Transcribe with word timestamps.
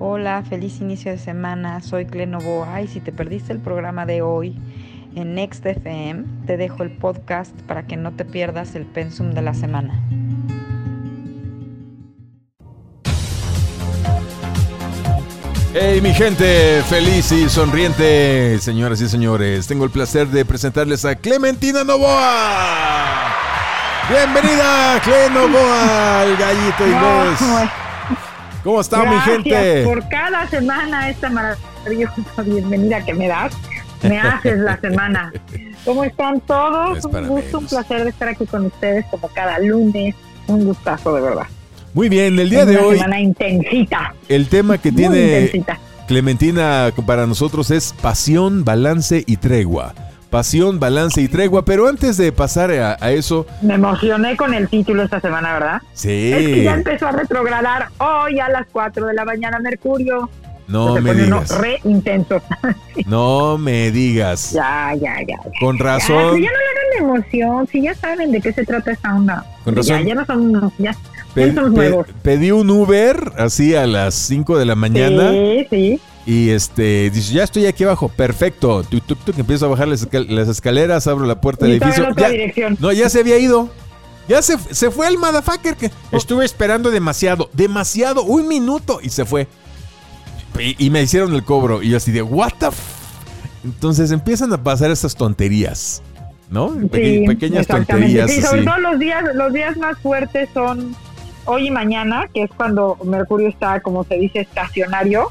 Hola, 0.00 0.44
feliz 0.48 0.80
inicio 0.80 1.10
de 1.10 1.18
semana. 1.18 1.80
Soy 1.80 2.06
Clenoboa 2.06 2.80
y 2.82 2.86
si 2.86 3.00
te 3.00 3.10
perdiste 3.10 3.52
el 3.52 3.58
programa 3.58 4.06
de 4.06 4.22
hoy 4.22 4.56
en 5.16 5.34
Next 5.34 5.66
FM, 5.66 6.22
te 6.46 6.56
dejo 6.56 6.84
el 6.84 6.92
podcast 6.92 7.52
para 7.62 7.84
que 7.84 7.96
no 7.96 8.12
te 8.12 8.24
pierdas 8.24 8.76
el 8.76 8.86
pensum 8.86 9.32
de 9.32 9.42
la 9.42 9.54
semana. 9.54 10.00
Hey 15.74 16.00
mi 16.00 16.14
gente, 16.14 16.80
feliz 16.88 17.32
y 17.32 17.48
sonriente, 17.48 18.56
señoras 18.60 19.00
y 19.00 19.08
señores, 19.08 19.66
tengo 19.66 19.84
el 19.84 19.90
placer 19.90 20.28
de 20.28 20.44
presentarles 20.44 21.04
a 21.04 21.16
Clementina 21.16 21.82
Novoa. 21.82 23.34
Bienvenida, 24.08 25.00
Cle 25.02 25.28
Novoa, 25.30 26.22
el 26.24 26.36
gallito 26.36 26.86
y 26.86 26.92
voz. 26.92 27.87
¿Cómo 28.68 28.82
está 28.82 29.02
mi 29.02 29.18
gente? 29.20 29.82
Por 29.82 30.06
cada 30.10 30.46
semana 30.46 31.08
esta 31.08 31.30
maravillosa 31.30 32.42
bienvenida 32.44 33.02
que 33.02 33.14
me 33.14 33.26
das, 33.26 33.54
me 34.02 34.20
haces 34.20 34.58
la 34.58 34.78
semana. 34.78 35.32
¿Cómo 35.86 36.04
están 36.04 36.38
todos? 36.42 37.02
un 37.02 37.28
gusto, 37.28 37.60
un 37.60 37.66
placer 37.66 38.04
de 38.04 38.10
estar 38.10 38.28
aquí 38.28 38.44
con 38.44 38.66
ustedes 38.66 39.06
como 39.10 39.28
cada 39.28 39.58
lunes. 39.58 40.14
Un 40.48 40.66
gustazo 40.66 41.14
de 41.14 41.22
verdad. 41.22 41.46
Muy 41.94 42.10
bien, 42.10 42.38
el 42.38 42.50
día 42.50 42.66
de 42.66 42.76
hoy. 42.76 42.96
Semana 42.96 43.18
intensita. 43.18 44.12
El 44.28 44.48
tema 44.48 44.76
que 44.76 44.92
tiene 44.92 45.50
Clementina 46.06 46.92
para 47.06 47.26
nosotros 47.26 47.70
es 47.70 47.94
pasión, 48.02 48.66
balance 48.66 49.24
y 49.26 49.38
tregua. 49.38 49.94
Pasión, 50.30 50.78
balance 50.78 51.20
y 51.20 51.28
tregua, 51.28 51.64
pero 51.64 51.88
antes 51.88 52.16
de 52.16 52.32
pasar 52.32 52.70
a, 52.70 53.10
eso... 53.10 53.46
Me 53.62 53.74
emocioné 53.74 54.36
con 54.36 54.52
el 54.52 54.68
título 54.68 55.02
esta 55.02 55.20
semana, 55.20 55.54
¿verdad? 55.54 55.82
Sí. 55.94 56.32
Es 56.32 56.46
que 56.46 56.64
ya 56.64 56.74
empezó 56.74 57.08
a 57.08 57.12
retrogradar 57.12 57.88
hoy 57.98 58.38
a 58.38 58.48
las 58.50 58.66
4 58.70 59.06
de 59.06 59.14
la 59.14 59.24
mañana 59.24 59.58
Mercurio. 59.58 60.28
No 60.66 61.00
me 61.00 61.14
digas. 61.14 61.58
re 61.58 61.80
intenso. 61.84 62.42
no 63.06 63.56
me 63.56 63.90
digas. 63.90 64.52
Ya, 64.52 64.94
ya, 65.00 65.16
ya. 65.26 65.38
Con 65.60 65.78
razón. 65.78 66.36
Ya, 66.36 66.42
ya 66.42 66.52
no 66.52 66.58
le 66.58 67.06
hagan 67.06 67.16
emoción, 67.16 67.66
si 67.68 67.82
ya 67.82 67.94
saben 67.94 68.30
de 68.30 68.42
qué 68.42 68.52
se 68.52 68.66
trata 68.66 68.92
esta 68.92 69.14
onda. 69.14 69.46
Con 69.64 69.76
razón. 69.76 70.00
Ya, 70.00 70.08
ya 70.08 70.14
no 70.14 70.26
son 70.26 70.40
unos, 70.40 70.72
ya, 70.76 70.94
pedí 72.22 72.50
un 72.50 72.70
Uber 72.70 73.32
así 73.36 73.74
a 73.74 73.86
las 73.86 74.14
5 74.14 74.58
de 74.58 74.64
la 74.64 74.74
mañana. 74.74 75.30
Sí, 75.30 75.66
sí. 75.70 76.00
Y 76.28 76.50
este, 76.50 77.08
dice, 77.08 77.32
ya 77.32 77.42
estoy 77.42 77.64
aquí 77.64 77.84
abajo, 77.84 78.10
perfecto. 78.10 78.82
Tuk, 78.82 79.18
empiezo 79.38 79.64
a 79.64 79.70
bajar 79.70 79.88
las, 79.88 80.02
escaleras, 80.02 81.06
abro 81.06 81.24
la 81.24 81.40
puerta 81.40 81.64
del 81.64 81.80
edificio. 81.80 82.06
no, 82.80 82.92
ya 82.92 83.08
se 83.08 83.20
había 83.20 83.38
ido. 83.38 83.70
Ya 84.28 84.42
se, 84.42 84.58
se 84.58 84.90
fue 84.90 85.08
el 85.08 85.16
motherfucker 85.16 85.74
que 85.74 85.90
estuve 86.12 86.44
esperando 86.44 86.90
demasiado, 86.90 87.48
demasiado, 87.54 88.24
un 88.24 88.46
minuto 88.46 89.00
y 89.02 89.08
se 89.08 89.24
fue. 89.24 89.48
Y, 90.58 90.90
me 90.90 91.00
hicieron 91.00 91.34
el 91.34 91.44
cobro 91.44 91.82
y 91.82 91.88
yo 91.88 91.96
así 91.96 92.12
de, 92.12 92.20
what 92.20 92.52
the 92.58 92.68
Entonces 93.64 94.10
empiezan 94.10 94.52
a 94.52 94.62
pasar 94.62 94.90
estas 94.90 95.16
tonterías, 95.16 96.02
¿no? 96.50 96.74
pequeñas 96.90 97.66
tonterías. 97.66 98.30
Sí, 98.30 98.42
sobre 98.42 98.64
todo 98.64 98.76
los 98.80 98.98
días, 98.98 99.24
los 99.34 99.50
días 99.54 99.78
más 99.78 99.98
fuertes 100.00 100.50
son 100.52 100.94
hoy 101.46 101.68
y 101.68 101.70
mañana, 101.70 102.28
que 102.34 102.42
es 102.42 102.50
cuando 102.54 102.98
Mercurio 103.02 103.48
está, 103.48 103.80
como 103.80 104.04
se 104.04 104.16
dice, 104.16 104.40
estacionario. 104.40 105.30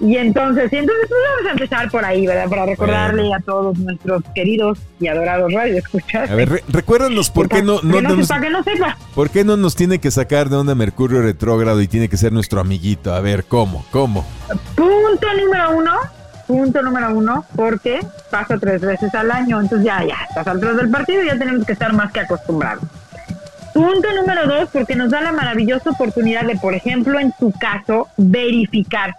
Y 0.00 0.16
entonces, 0.16 0.72
entonces 0.72 1.06
pues 1.08 1.20
vamos 1.30 1.48
a 1.48 1.52
empezar 1.52 1.90
por 1.90 2.04
ahí, 2.04 2.26
¿verdad? 2.26 2.48
Para 2.48 2.66
recordarle 2.66 3.32
a 3.32 3.40
todos 3.40 3.78
nuestros 3.78 4.22
queridos 4.34 4.78
y 4.98 5.06
adorados 5.06 5.52
radio 5.52 5.78
escuchar. 5.78 6.30
A 6.30 6.34
ver, 6.34 6.62
recuérdanos 6.68 7.30
por 7.30 7.48
qué 7.48 7.62
no, 7.62 7.80
no, 7.82 8.00
no, 8.00 8.16
nos, 8.16 8.28
que 8.28 8.50
no 8.50 8.62
sepa. 8.64 8.96
¿Por 9.14 9.30
qué 9.30 9.44
no 9.44 9.56
nos 9.56 9.76
tiene 9.76 10.00
que 10.00 10.10
sacar 10.10 10.48
de 10.48 10.56
onda 10.56 10.74
Mercurio 10.74 11.22
retrógrado 11.22 11.80
y 11.80 11.88
tiene 11.88 12.08
que 12.08 12.16
ser 12.16 12.32
nuestro 12.32 12.60
amiguito? 12.60 13.14
A 13.14 13.20
ver, 13.20 13.44
¿cómo? 13.44 13.84
¿Cómo? 13.90 14.26
Punto 14.74 15.26
número 15.40 15.76
uno, 15.76 15.92
punto 16.48 16.82
número 16.82 17.14
uno, 17.14 17.44
porque 17.54 18.00
pasa 18.30 18.58
tres 18.58 18.80
veces 18.80 19.14
al 19.14 19.30
año, 19.30 19.60
entonces 19.60 19.86
ya, 19.86 20.04
ya, 20.04 20.16
estás 20.28 20.46
al 20.48 20.60
del 20.60 20.90
partido 20.90 21.22
y 21.22 21.26
ya 21.26 21.38
tenemos 21.38 21.64
que 21.64 21.72
estar 21.72 21.92
más 21.92 22.12
que 22.12 22.20
acostumbrados. 22.20 22.84
Punto 23.72 24.08
número 24.14 24.46
dos, 24.46 24.68
porque 24.70 24.96
nos 24.96 25.10
da 25.10 25.20
la 25.20 25.32
maravillosa 25.32 25.90
oportunidad 25.90 26.44
de, 26.44 26.56
por 26.56 26.74
ejemplo, 26.74 27.18
en 27.18 27.32
tu 27.38 27.52
caso, 27.52 28.08
verificar 28.18 29.14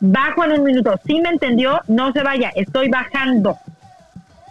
bajo 0.00 0.44
en 0.44 0.52
un 0.52 0.64
minuto. 0.64 0.98
Si 1.06 1.20
me 1.20 1.30
entendió, 1.30 1.80
no 1.88 2.12
se 2.12 2.22
vaya, 2.22 2.50
estoy 2.54 2.88
bajando. 2.88 3.56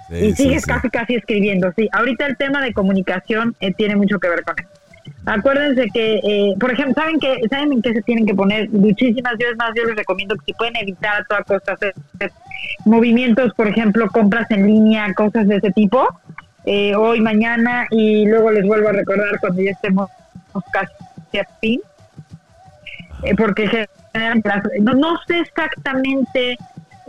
y 0.10 0.34
sigues 0.34 0.66
casi, 0.66 0.90
casi 0.90 1.16
escribiendo. 1.16 1.72
Sí, 1.76 1.90
ahorita 1.92 2.26
el 2.26 2.38
tema 2.38 2.62
de 2.62 2.74
comunicación 2.74 3.56
eh, 3.60 3.74
tiene 3.74 3.96
mucho 3.96 4.20
que 4.20 4.30
ver 4.30 4.44
con 4.44 4.56
eso. 4.60 4.70
Acuérdense 5.26 5.88
que, 5.94 6.20
eh, 6.24 6.56
por 6.58 6.72
ejemplo, 6.72 6.96
¿saben 6.96 7.20
que 7.20 7.42
¿saben 7.50 7.74
en 7.74 7.82
qué 7.82 7.94
se 7.94 8.02
tienen 8.02 8.26
que 8.26 8.34
poner? 8.34 8.70
Muchísimas 8.70 9.38
veces 9.38 9.58
más, 9.58 9.72
yo 9.76 9.84
les 9.84 9.96
recomiendo 9.98 10.36
que 10.36 10.46
si 10.46 10.54
pueden 10.54 10.76
evitar 10.78 11.22
a 11.22 11.26
toda 11.26 11.44
costa 11.44 11.74
hacer, 11.74 11.94
movimientos, 12.86 13.54
por 13.54 13.68
ejemplo, 13.68 14.08
compras 14.10 14.50
en 14.52 14.68
línea, 14.68 15.14
cosas 15.14 15.48
de 15.48 15.58
ese 15.58 15.72
tipo, 15.72 16.08
eh, 16.66 16.96
hoy, 16.96 17.20
mañana, 17.20 17.88
y 17.92 18.26
luego 18.26 18.52
les 18.52 18.66
vuelvo 18.66 18.88
a 18.88 18.94
recordar 18.94 19.38
cuando 19.42 19.62
ya 19.62 19.72
estemos 19.72 20.10
casi 20.72 21.40
a 21.40 21.46
fin, 21.60 21.82
porque 23.38 23.88
no, 24.82 24.94
no 24.94 25.18
sé 25.28 25.40
exactamente 25.40 26.58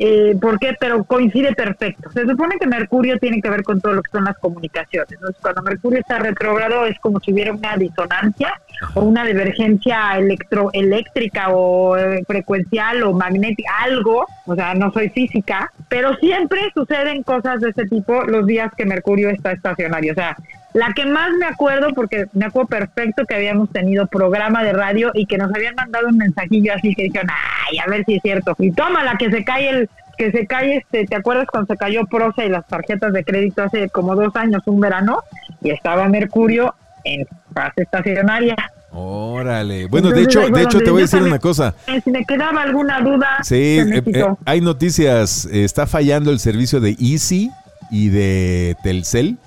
eh, 0.00 0.36
por 0.40 0.60
qué, 0.60 0.76
pero 0.78 1.02
coincide 1.02 1.52
perfecto. 1.54 2.08
Se 2.12 2.24
supone 2.24 2.56
que 2.60 2.68
Mercurio 2.68 3.18
tiene 3.18 3.42
que 3.42 3.50
ver 3.50 3.64
con 3.64 3.80
todo 3.80 3.94
lo 3.94 4.02
que 4.02 4.12
son 4.12 4.24
las 4.24 4.38
comunicaciones. 4.38 5.10
Entonces, 5.10 5.36
cuando 5.42 5.62
Mercurio 5.62 5.98
está 5.98 6.20
retrógrado 6.20 6.86
es 6.86 6.96
como 7.00 7.18
si 7.18 7.32
hubiera 7.32 7.52
una 7.52 7.76
disonancia 7.76 8.54
o 8.94 9.00
una 9.00 9.24
divergencia 9.24 10.16
electroeléctrica 10.16 11.48
o 11.50 11.96
eh, 11.96 12.22
frecuencial 12.28 13.02
o 13.02 13.12
magnética, 13.12 13.72
algo. 13.82 14.24
O 14.46 14.54
sea, 14.54 14.72
no 14.74 14.92
soy 14.92 15.08
física, 15.08 15.72
pero 15.88 16.14
siempre 16.16 16.60
suceden 16.74 17.24
cosas 17.24 17.60
de 17.60 17.70
ese 17.70 17.86
tipo 17.86 18.22
los 18.22 18.46
días 18.46 18.70
que 18.76 18.86
Mercurio 18.86 19.30
está 19.30 19.50
estacionario. 19.50 20.12
O 20.12 20.14
sea, 20.14 20.36
la 20.78 20.92
que 20.92 21.06
más 21.06 21.30
me 21.40 21.46
acuerdo, 21.46 21.92
porque 21.92 22.26
me 22.34 22.46
acuerdo 22.46 22.68
perfecto 22.68 23.24
que 23.26 23.34
habíamos 23.34 23.68
tenido 23.70 24.06
programa 24.06 24.62
de 24.62 24.72
radio 24.72 25.10
y 25.12 25.26
que 25.26 25.36
nos 25.36 25.52
habían 25.52 25.74
mandado 25.74 26.06
un 26.06 26.16
mensajillo 26.16 26.72
así 26.72 26.94
que 26.94 27.04
dijeron, 27.04 27.28
ay, 27.30 27.78
a 27.78 27.90
ver 27.90 28.04
si 28.04 28.14
es 28.14 28.22
cierto. 28.22 28.54
Y 28.60 28.70
toma 28.70 29.02
la 29.02 29.16
que 29.16 29.28
se 29.28 29.44
cae 29.44 29.70
el, 29.70 29.90
que 30.16 30.30
se 30.30 30.46
cae 30.46 30.76
este, 30.76 31.04
¿te 31.04 31.16
acuerdas 31.16 31.48
cuando 31.50 31.72
se 31.72 31.76
cayó 31.76 32.06
Prosa 32.06 32.44
y 32.44 32.48
las 32.48 32.64
tarjetas 32.68 33.12
de 33.12 33.24
crédito 33.24 33.64
hace 33.64 33.88
como 33.88 34.14
dos 34.14 34.36
años, 34.36 34.62
un 34.66 34.78
verano? 34.78 35.24
Y 35.62 35.70
estaba 35.70 36.08
Mercurio 36.08 36.76
en 37.02 37.26
fase 37.52 37.82
estacionaria. 37.82 38.54
Órale. 38.92 39.86
Bueno, 39.86 40.10
de 40.10 40.22
hecho, 40.22 40.48
de 40.48 40.62
hecho 40.62 40.78
te 40.78 40.90
voy 40.90 41.00
a 41.00 41.04
decir 41.06 41.22
una 41.22 41.40
cosa. 41.40 41.74
Si 42.04 42.10
me 42.10 42.24
quedaba 42.24 42.62
alguna 42.62 43.00
duda, 43.00 43.38
sí, 43.42 43.80
eh, 43.80 44.02
eh, 44.06 44.26
hay 44.44 44.60
noticias. 44.60 45.44
Está 45.46 45.88
fallando 45.88 46.30
el 46.30 46.38
servicio 46.38 46.80
de 46.80 46.96
Easy 47.00 47.50
y 47.90 48.10
de 48.10 48.76
Telcel. 48.84 49.38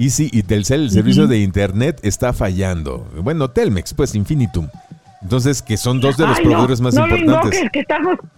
Easy 0.00 0.30
y 0.32 0.42
Telcel, 0.42 0.84
el 0.84 0.90
servicio 0.90 1.26
de 1.26 1.40
internet 1.40 2.00
está 2.02 2.32
fallando. 2.32 3.06
Bueno, 3.22 3.50
Telmex, 3.50 3.92
pues 3.92 4.14
Infinitum. 4.14 4.66
Entonces, 5.22 5.60
que 5.60 5.76
son 5.76 6.00
dos 6.00 6.16
de 6.16 6.26
los 6.26 6.40
proveedores 6.40 6.80
más 6.80 6.94
importantes. 6.94 7.60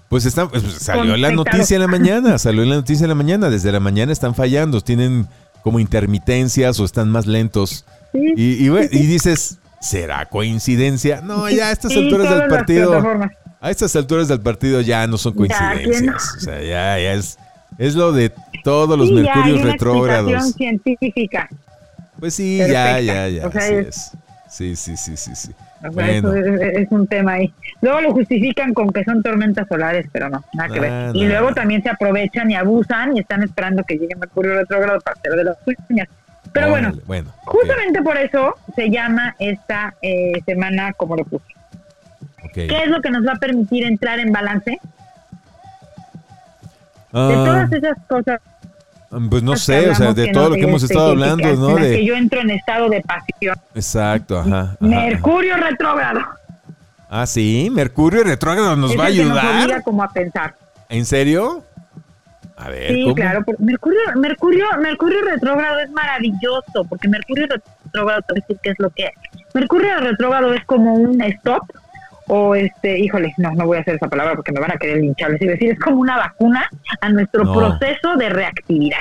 Pues, 0.09 0.27
está, 0.27 0.49
pues, 0.49 0.65
salió 0.65 1.17
la 1.17 1.31
noticia 1.31 1.77
en 1.77 1.83
la 1.83 1.87
mañana, 1.87 2.39
salió 2.39 2.65
la 2.65 2.75
noticia 2.75 3.05
en 3.05 3.11
la 3.11 3.15
mañana. 3.15 3.49
Desde 3.49 3.71
la 3.71 3.79
mañana 3.79 4.13
están 4.13 4.35
fallando, 4.35 4.81
tienen 4.81 5.29
como 5.63 5.79
intermitencias 5.79 6.81
o 6.81 6.85
están 6.85 7.09
más 7.11 7.27
lentos. 7.27 7.85
y, 8.13 8.67
y, 8.67 9.07
dices, 9.07 9.59
¿será 9.81 10.27
coincidencia? 10.27 11.21
No, 11.21 11.49
ya 11.49 11.69
a 11.69 11.73
estas 11.73 11.97
alturas 11.97 12.29
del 12.29 12.49
partido. 12.49 13.01
A 13.61 13.71
estas 13.71 13.95
alturas 13.95 14.27
del 14.27 14.41
partido 14.41 14.81
ya 14.81 15.07
no 15.07 15.17
son 15.17 15.35
coincidencias. 15.35 16.35
O 16.39 16.41
sea, 16.41 16.61
ya, 16.61 16.99
ya 16.99 17.13
es, 17.13 17.39
es 17.83 17.97
lo 17.97 18.13
de 18.13 18.33
todos 18.63 18.97
los 18.97 19.11
mercurios 19.11 19.61
ya 19.61 19.67
hay 19.67 19.73
retrógrados. 19.73 20.53
científica. 20.53 21.49
Pues 22.21 22.35
sí, 22.35 22.59
ya, 22.59 23.01
ya, 23.01 23.29
ya. 23.29 23.47
así 23.47 23.75
es, 23.75 24.13
Sí, 24.49 24.77
sí, 24.77 24.97
sí, 24.97 25.17
sí, 25.17 25.35
sí. 25.35 25.51
eso 25.83 26.35
es, 26.35 26.87
un 26.91 27.07
tema 27.09 27.33
ahí. 27.33 27.53
Luego 27.81 28.03
lo 28.03 28.13
justifican 28.13 28.73
con 28.73 28.93
que 28.93 29.03
son 29.03 29.23
tormentas 29.23 29.67
solares, 29.67 30.07
pero 30.13 30.29
no, 30.29 30.45
nada 30.53 30.73
que 30.73 30.79
ver. 30.79 31.17
Y 31.17 31.27
luego 31.27 31.53
también 31.55 31.83
se 31.83 31.89
aprovechan 31.89 32.51
y 32.51 32.55
abusan 32.55 33.17
y 33.17 33.21
están 33.21 33.43
esperando 33.43 33.83
que 33.83 33.97
llegue 33.97 34.15
Mercurio 34.15 34.55
retrógrado 34.55 35.01
para 35.01 35.19
hacer 35.19 35.33
de 35.33 35.45
las 35.45 35.57
uñas. 35.89 36.09
Pero 36.53 36.69
bueno, 36.69 36.93
bueno, 37.07 37.33
justamente 37.47 38.03
por 38.03 38.17
eso 38.17 38.55
se 38.77 38.91
llama 38.91 39.35
esta 39.39 39.95
eh, 40.03 40.35
semana 40.47 40.93
como 40.93 41.17
lo 41.17 41.25
puse. 41.25 41.47
¿Qué 42.53 42.67
es 42.67 42.89
lo 42.89 43.01
que 43.01 43.11
nos 43.11 43.27
va 43.27 43.33
a 43.33 43.37
permitir 43.37 43.85
entrar 43.85 44.21
en 44.21 44.31
balance? 44.31 44.79
De 47.13 47.21
ah. 47.21 47.43
todas 47.45 47.73
esas 47.73 47.97
cosas 48.09 48.41
pues 49.29 49.43
no 49.43 49.57
sé, 49.57 49.91
o 49.91 49.95
sea, 49.95 50.15
de 50.15 50.29
todo 50.29 50.51
lo 50.51 50.55
que 50.55 50.63
hemos 50.63 50.83
estado 50.83 51.11
hablando, 51.11 51.55
¿no? 51.55 51.77
De 51.77 51.97
que 51.97 52.05
yo 52.05 52.15
entro 52.15 52.41
en 52.41 52.51
estado 52.51 52.89
de 52.89 53.03
pasión. 53.03 53.57
Exacto, 53.75 54.39
ajá. 54.39 54.77
Mercurio 54.81 55.57
retrógrado. 55.57 56.21
Ah, 57.11 57.27
sí, 57.27 57.69
Mercurio 57.71 58.25
retrógrado 58.25 58.75
nos 58.75 58.99
va 58.99 59.05
a 59.05 59.07
ayudar. 59.09 59.45
nos 59.45 59.65
obliga 59.65 59.83
como 59.83 60.03
a 60.03 60.09
pensar. 60.09 60.55
¿En 60.89 61.05
serio? 61.05 61.63
A 62.57 62.71
ver, 62.71 62.89
sí, 62.89 63.13
claro. 63.15 63.45
Mercurio, 63.59 64.01
Mercurio, 64.17 64.65
Mercurio 64.81 65.19
retrógrado 65.25 65.81
es 65.81 65.91
maravilloso, 65.91 66.85
porque 66.89 67.09
Mercurio 67.09 67.47
retrógrado, 67.49 68.23
te 68.23 68.35
decir 68.35 68.57
qué 68.63 68.71
es 68.71 68.77
lo 68.79 68.89
que 68.91 69.05
es. 69.05 69.13
Mercurio 69.53 70.01
retrógrado 70.01 70.55
es 70.55 70.65
como 70.65 70.95
un 70.95 71.21
stop 71.21 71.65
o 72.29 72.55
este, 72.55 72.99
híjole, 72.99 73.35
no, 73.39 73.51
no 73.53 73.67
voy 73.67 73.79
a 73.79 73.81
hacer 73.81 73.97
esa 73.97 74.09
palabra 74.09 74.35
porque 74.35 74.53
me 74.53 74.61
van 74.61 74.73
a 74.73 74.77
querer 74.77 74.99
linchar, 74.99 75.33
es 75.33 75.41
decir, 75.41 75.73
es 75.73 75.79
como 75.79 76.01
una 76.01 76.17
vacuna 76.17 76.69
a 77.01 77.09
nuestro 77.09 77.43
proceso 77.53 78.17
de 78.17 78.29
reactividad. 78.29 78.99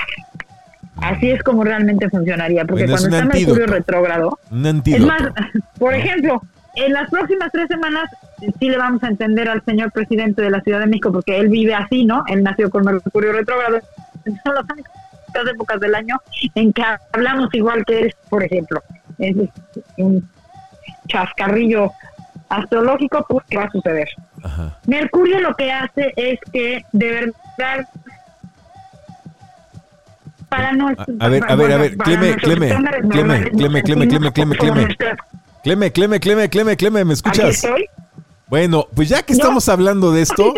Así 0.96 1.30
es 1.30 1.42
como 1.42 1.64
realmente 1.64 2.08
funcionaría, 2.10 2.64
porque 2.64 2.86
cuando 2.86 3.08
está 3.08 3.24
Mercurio 3.24 3.66
retrógrado, 3.66 4.38
es 4.84 5.00
más, 5.00 5.22
por 5.78 5.94
ejemplo, 5.94 6.42
en 6.76 6.92
las 6.92 7.10
próximas 7.10 7.50
tres 7.52 7.68
semanas 7.68 8.04
sí 8.58 8.68
le 8.68 8.78
vamos 8.78 9.02
a 9.02 9.08
entender 9.08 9.48
al 9.48 9.64
señor 9.64 9.92
presidente 9.92 10.42
de 10.42 10.50
la 10.50 10.60
Ciudad 10.60 10.80
de 10.80 10.86
México, 10.86 11.12
porque 11.12 11.38
él 11.38 11.48
vive 11.48 11.74
así, 11.74 12.04
¿no? 12.04 12.24
Él 12.28 12.42
nació 12.42 12.70
con 12.70 12.84
Mercurio 12.84 13.32
retrógrado. 13.32 13.80
Son 14.44 14.54
las 14.54 15.52
épocas 15.52 15.80
del 15.80 15.94
año 15.94 16.16
en 16.54 16.72
que 16.72 16.82
hablamos 17.12 17.52
igual 17.54 17.84
que 17.84 18.00
él, 18.00 18.14
por 18.28 18.42
ejemplo. 18.44 18.82
Es 19.18 19.36
un 19.96 20.28
chascarrillo 21.08 21.92
astrológico, 22.52 23.24
pues, 23.28 23.44
¿qué 23.48 23.56
va 23.56 23.64
a 23.64 23.70
suceder? 23.70 24.08
Mercurio 24.86 25.40
lo 25.40 25.54
que 25.54 25.72
hace 25.72 26.12
es 26.16 26.38
que, 26.52 26.84
de 26.92 27.10
verdad, 27.10 27.88
para 30.48 30.72
no... 30.72 30.88
A 30.88 31.28
ver, 31.28 31.42
a 31.48 31.54
ver, 31.54 31.72
a 31.72 31.76
ver, 31.78 31.96
Cleme, 31.96 32.36
Cleme, 32.36 32.68
Cleme, 33.08 33.50
Cleme, 33.50 33.82
Cleme, 33.82 33.82
Cleme, 33.82 34.32
Cleme, 34.32 34.56
Cleme, 34.56 34.96
Cleme, 35.62 35.92
Cleme, 35.92 36.20
Cleme, 36.20 36.50
Cleme, 36.50 36.76
Cleme, 36.76 37.04
¿me 37.04 37.14
escuchas? 37.14 37.66
Bueno, 38.48 38.86
pues 38.94 39.08
ya 39.08 39.22
que 39.22 39.32
estamos 39.32 39.68
hablando 39.70 40.12
de 40.12 40.20
esto, 40.20 40.52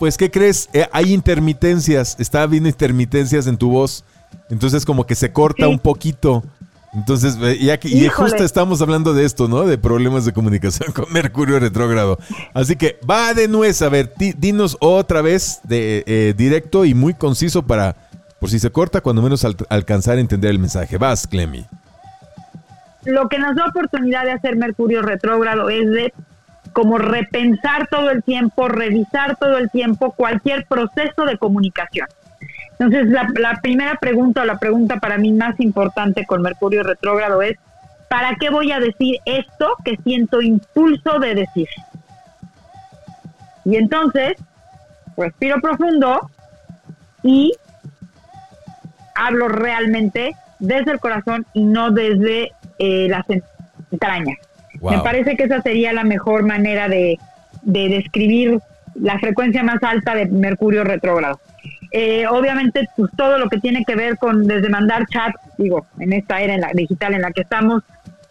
pues 0.00 0.16
¿qué 0.16 0.32
crees? 0.32 0.68
Eh, 0.72 0.88
hay 0.90 1.12
intermitencias, 1.12 2.16
está 2.18 2.44
viendo 2.46 2.68
intermitencias 2.68 3.46
en 3.46 3.56
tu 3.56 3.70
voz, 3.70 4.04
entonces 4.50 4.84
como 4.84 5.06
que 5.06 5.14
se 5.14 5.32
corta 5.32 5.68
un 5.68 5.78
poquito. 5.78 6.42
Entonces, 6.92 7.38
ya 7.60 7.78
que, 7.78 7.88
y 7.88 8.08
justo 8.08 8.42
estamos 8.42 8.82
hablando 8.82 9.14
de 9.14 9.24
esto, 9.24 9.46
¿no? 9.46 9.64
De 9.64 9.78
problemas 9.78 10.24
de 10.24 10.32
comunicación 10.32 10.92
con 10.94 11.12
Mercurio 11.12 11.60
retrógrado. 11.60 12.18
Así 12.52 12.76
que 12.76 12.98
va 13.08 13.32
de 13.32 13.46
nuez, 13.46 13.80
a 13.82 13.88
ver, 13.88 14.12
dinos 14.16 14.76
otra 14.80 15.22
vez 15.22 15.60
de 15.62 16.02
eh, 16.06 16.34
directo 16.36 16.84
y 16.84 16.94
muy 16.94 17.14
conciso 17.14 17.62
para, 17.62 17.94
por 18.40 18.50
si 18.50 18.58
se 18.58 18.70
corta, 18.70 19.00
cuando 19.00 19.22
menos 19.22 19.46
alcanzar 19.68 20.18
a 20.18 20.20
entender 20.20 20.50
el 20.50 20.58
mensaje. 20.58 20.98
Vas, 20.98 21.26
Clemi. 21.26 21.64
Lo 23.04 23.28
que 23.28 23.38
nos 23.38 23.54
da 23.54 23.66
oportunidad 23.66 24.24
de 24.24 24.32
hacer 24.32 24.56
Mercurio 24.56 25.00
retrógrado 25.00 25.70
es 25.70 25.88
de 25.90 26.12
como 26.72 26.98
repensar 26.98 27.88
todo 27.88 28.10
el 28.10 28.22
tiempo, 28.22 28.68
revisar 28.68 29.36
todo 29.36 29.58
el 29.58 29.70
tiempo 29.70 30.12
cualquier 30.12 30.66
proceso 30.66 31.24
de 31.24 31.38
comunicación. 31.38 32.06
Entonces, 32.80 33.10
la, 33.10 33.58
primera 33.60 33.96
pregunta 33.96 34.40
o 34.40 34.44
la 34.46 34.58
pregunta 34.58 34.96
para 35.00 35.18
mí 35.18 35.32
más 35.32 35.60
importante 35.60 36.24
con 36.24 36.40
Mercurio 36.40 36.82
retrógrado 36.82 37.42
es, 37.42 37.58
¿para 38.08 38.36
qué 38.36 38.48
voy 38.48 38.72
a 38.72 38.80
decir 38.80 39.18
esto 39.26 39.76
que 39.84 39.98
siento 39.98 40.40
impulso 40.40 41.18
de 41.18 41.34
decir? 41.34 41.68
Y 43.66 43.76
entonces, 43.76 44.32
respiro 45.14 45.60
profundo 45.60 46.30
y 47.22 47.52
hablo 49.14 49.48
realmente 49.48 50.34
desde 50.58 50.92
el 50.92 51.00
corazón 51.00 51.44
y 51.52 51.64
no 51.64 51.90
desde 51.90 52.52
eh, 52.78 53.08
las 53.10 53.26
entrañas. 53.90 54.38
Me 54.80 55.00
parece 55.00 55.36
que 55.36 55.44
esa 55.44 55.60
sería 55.60 55.92
la 55.92 56.04
mejor 56.04 56.44
manera 56.44 56.88
de, 56.88 57.18
describir 57.62 58.58
la 58.94 59.18
frecuencia 59.18 59.62
más 59.62 59.82
alta 59.82 60.14
de 60.14 60.24
Mercurio 60.24 60.82
retrógrado. 60.82 61.38
Eh, 61.92 62.26
obviamente, 62.28 62.88
pues, 62.96 63.10
todo 63.16 63.38
lo 63.38 63.48
que 63.48 63.58
tiene 63.58 63.84
que 63.84 63.96
ver 63.96 64.16
con 64.16 64.46
desde 64.46 64.68
mandar 64.68 65.06
chat, 65.06 65.34
digo, 65.58 65.86
en 65.98 66.12
esta 66.12 66.40
era 66.40 66.54
en 66.54 66.60
la, 66.60 66.70
digital 66.72 67.14
en 67.14 67.22
la 67.22 67.32
que 67.32 67.42
estamos, 67.42 67.82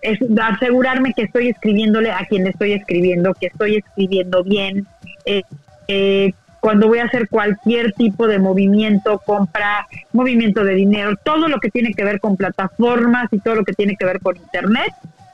es 0.01 0.17
asegurarme 0.41 1.13
que 1.13 1.23
estoy 1.23 1.49
escribiéndole 1.49 2.11
a 2.11 2.25
quien 2.29 2.43
le 2.45 2.51
estoy 2.51 2.73
escribiendo, 2.73 3.33
que 3.33 3.47
estoy 3.47 3.77
escribiendo 3.77 4.43
bien. 4.43 4.87
Eh, 5.25 5.43
eh, 5.87 6.33
cuando 6.61 6.87
voy 6.87 6.99
a 6.99 7.05
hacer 7.05 7.29
cualquier 7.29 7.93
tipo 7.93 8.27
de 8.27 8.39
movimiento, 8.39 9.19
compra, 9.19 9.87
movimiento 10.11 10.63
de 10.63 10.75
dinero, 10.75 11.15
todo 11.23 11.47
lo 11.47 11.59
que 11.59 11.69
tiene 11.69 11.93
que 11.93 12.03
ver 12.03 12.19
con 12.19 12.37
plataformas 12.37 13.27
y 13.31 13.39
todo 13.39 13.55
lo 13.55 13.63
que 13.63 13.73
tiene 13.73 13.95
que 13.95 14.05
ver 14.05 14.19
con 14.19 14.35
Internet, 14.37 14.93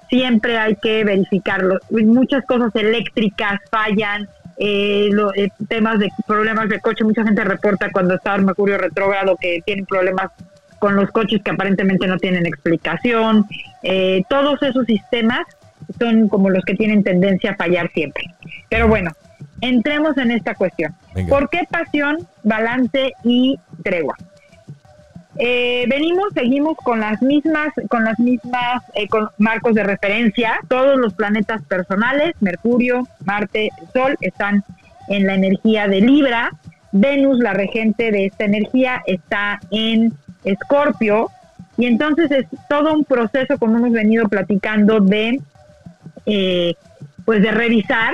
siempre 0.10 0.57
hay 0.57 0.75
que 0.75 1.04
verificarlo. 1.04 1.80
Muchas 1.89 2.45
cosas 2.45 2.75
eléctricas 2.75 3.60
fallan, 3.72 4.27
eh, 4.57 5.10
eh, 5.36 5.50
temas 5.68 6.00
de 6.00 6.10
problemas 6.28 6.69
de 6.69 6.80
coche, 6.80 7.04
mucha 7.04 7.24
gente 7.24 7.44
reporta 7.44 7.92
cuando 7.92 8.16
está 8.16 8.38
Mercurio 8.38 8.78
retrógrado 8.78 9.38
que 9.38 9.62
tienen 9.66 9.86
problemas 9.86 10.31
con 10.80 10.96
los 10.96 11.10
coches 11.12 11.42
que 11.44 11.52
aparentemente 11.52 12.07
no 12.07 12.18
tienen 12.18 12.46
explicación. 12.46 13.46
Eh, 13.84 14.24
todos 14.30 14.62
esos 14.63 14.86
sistemas 14.86 15.42
son 16.00 16.30
como 16.30 16.50
los 16.50 16.63
que 16.63 16.75
tienen 16.75 17.04
tendencia 17.04 17.52
a 17.52 17.56
fallar 17.56 17.92
siempre. 17.94 18.24
Pero 18.69 18.88
bueno, 18.88 19.12
entremos 19.62 20.18
en 20.18 20.31
esta 20.31 20.56
cuestión. 20.56 20.96
¿Por 21.30 21.50
qué 21.50 21.62
pasión, 21.69 22.18
balance 22.44 23.13
y 23.24 23.58
tregua? 23.84 24.16
Eh, 25.38 25.86
venimos, 25.90 26.26
seguimos 26.34 26.78
con 26.78 27.02
las 27.02 27.22
mismas, 27.22 27.70
con 27.90 28.06
las 28.06 28.18
mismas 28.20 28.84
eh, 28.94 29.08
marcos 29.38 29.76
de 29.76 29.84
referencia. 29.84 30.60
Todos 30.68 30.98
los 30.98 31.14
planetas 31.14 31.62
personales, 31.64 32.36
Mercurio, 32.40 33.08
Marte, 33.26 33.70
Sol, 33.94 34.16
están 34.22 34.64
en 35.08 35.28
la 35.28 35.36
energía 35.36 35.88
de 35.88 36.02
Libra. 36.02 36.52
Venus, 36.92 37.40
la 37.40 37.54
regente 37.54 38.12
de 38.12 38.28
esta 38.28 38.46
energía, 38.46 39.02
está 39.06 39.60
en 39.72 40.14
Escorpio. 40.46 41.30
Y 41.78 41.88
entonces 41.88 42.32
es 42.32 42.46
todo 42.70 42.94
un 42.94 43.04
proceso, 43.04 43.58
como 43.58 43.78
hemos 43.78 43.92
venido 43.92 44.30
platicando, 44.30 45.02
de 45.02 45.42
eh, 46.26 46.76
pues 47.26 47.42
de 47.42 47.52
revisar 47.52 48.14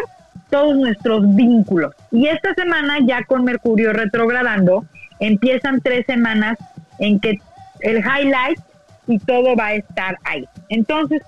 todos 0.50 0.76
nuestros 0.76 1.36
vínculos. 1.36 1.94
Y 2.12 2.28
esta 2.28 2.54
semana, 2.56 2.98
ya 3.06 3.24
con 3.24 3.44
Mercurio 3.44 3.94
retrogradando, 3.94 4.86
empiezan 5.20 5.82
tres 5.82 6.06
semanas 6.08 6.58
en 7.02 7.20
que 7.20 7.38
el 7.82 7.98
highlight 7.98 8.60
y 9.08 9.20
todo 9.20 9.56
va 9.56 9.68
a 9.68 9.74
estar 9.74 10.18
ahí. 10.24 10.48
Entonces, 10.70 11.22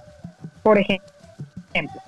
por 0.61 0.77
ejemplo, 0.77 2.01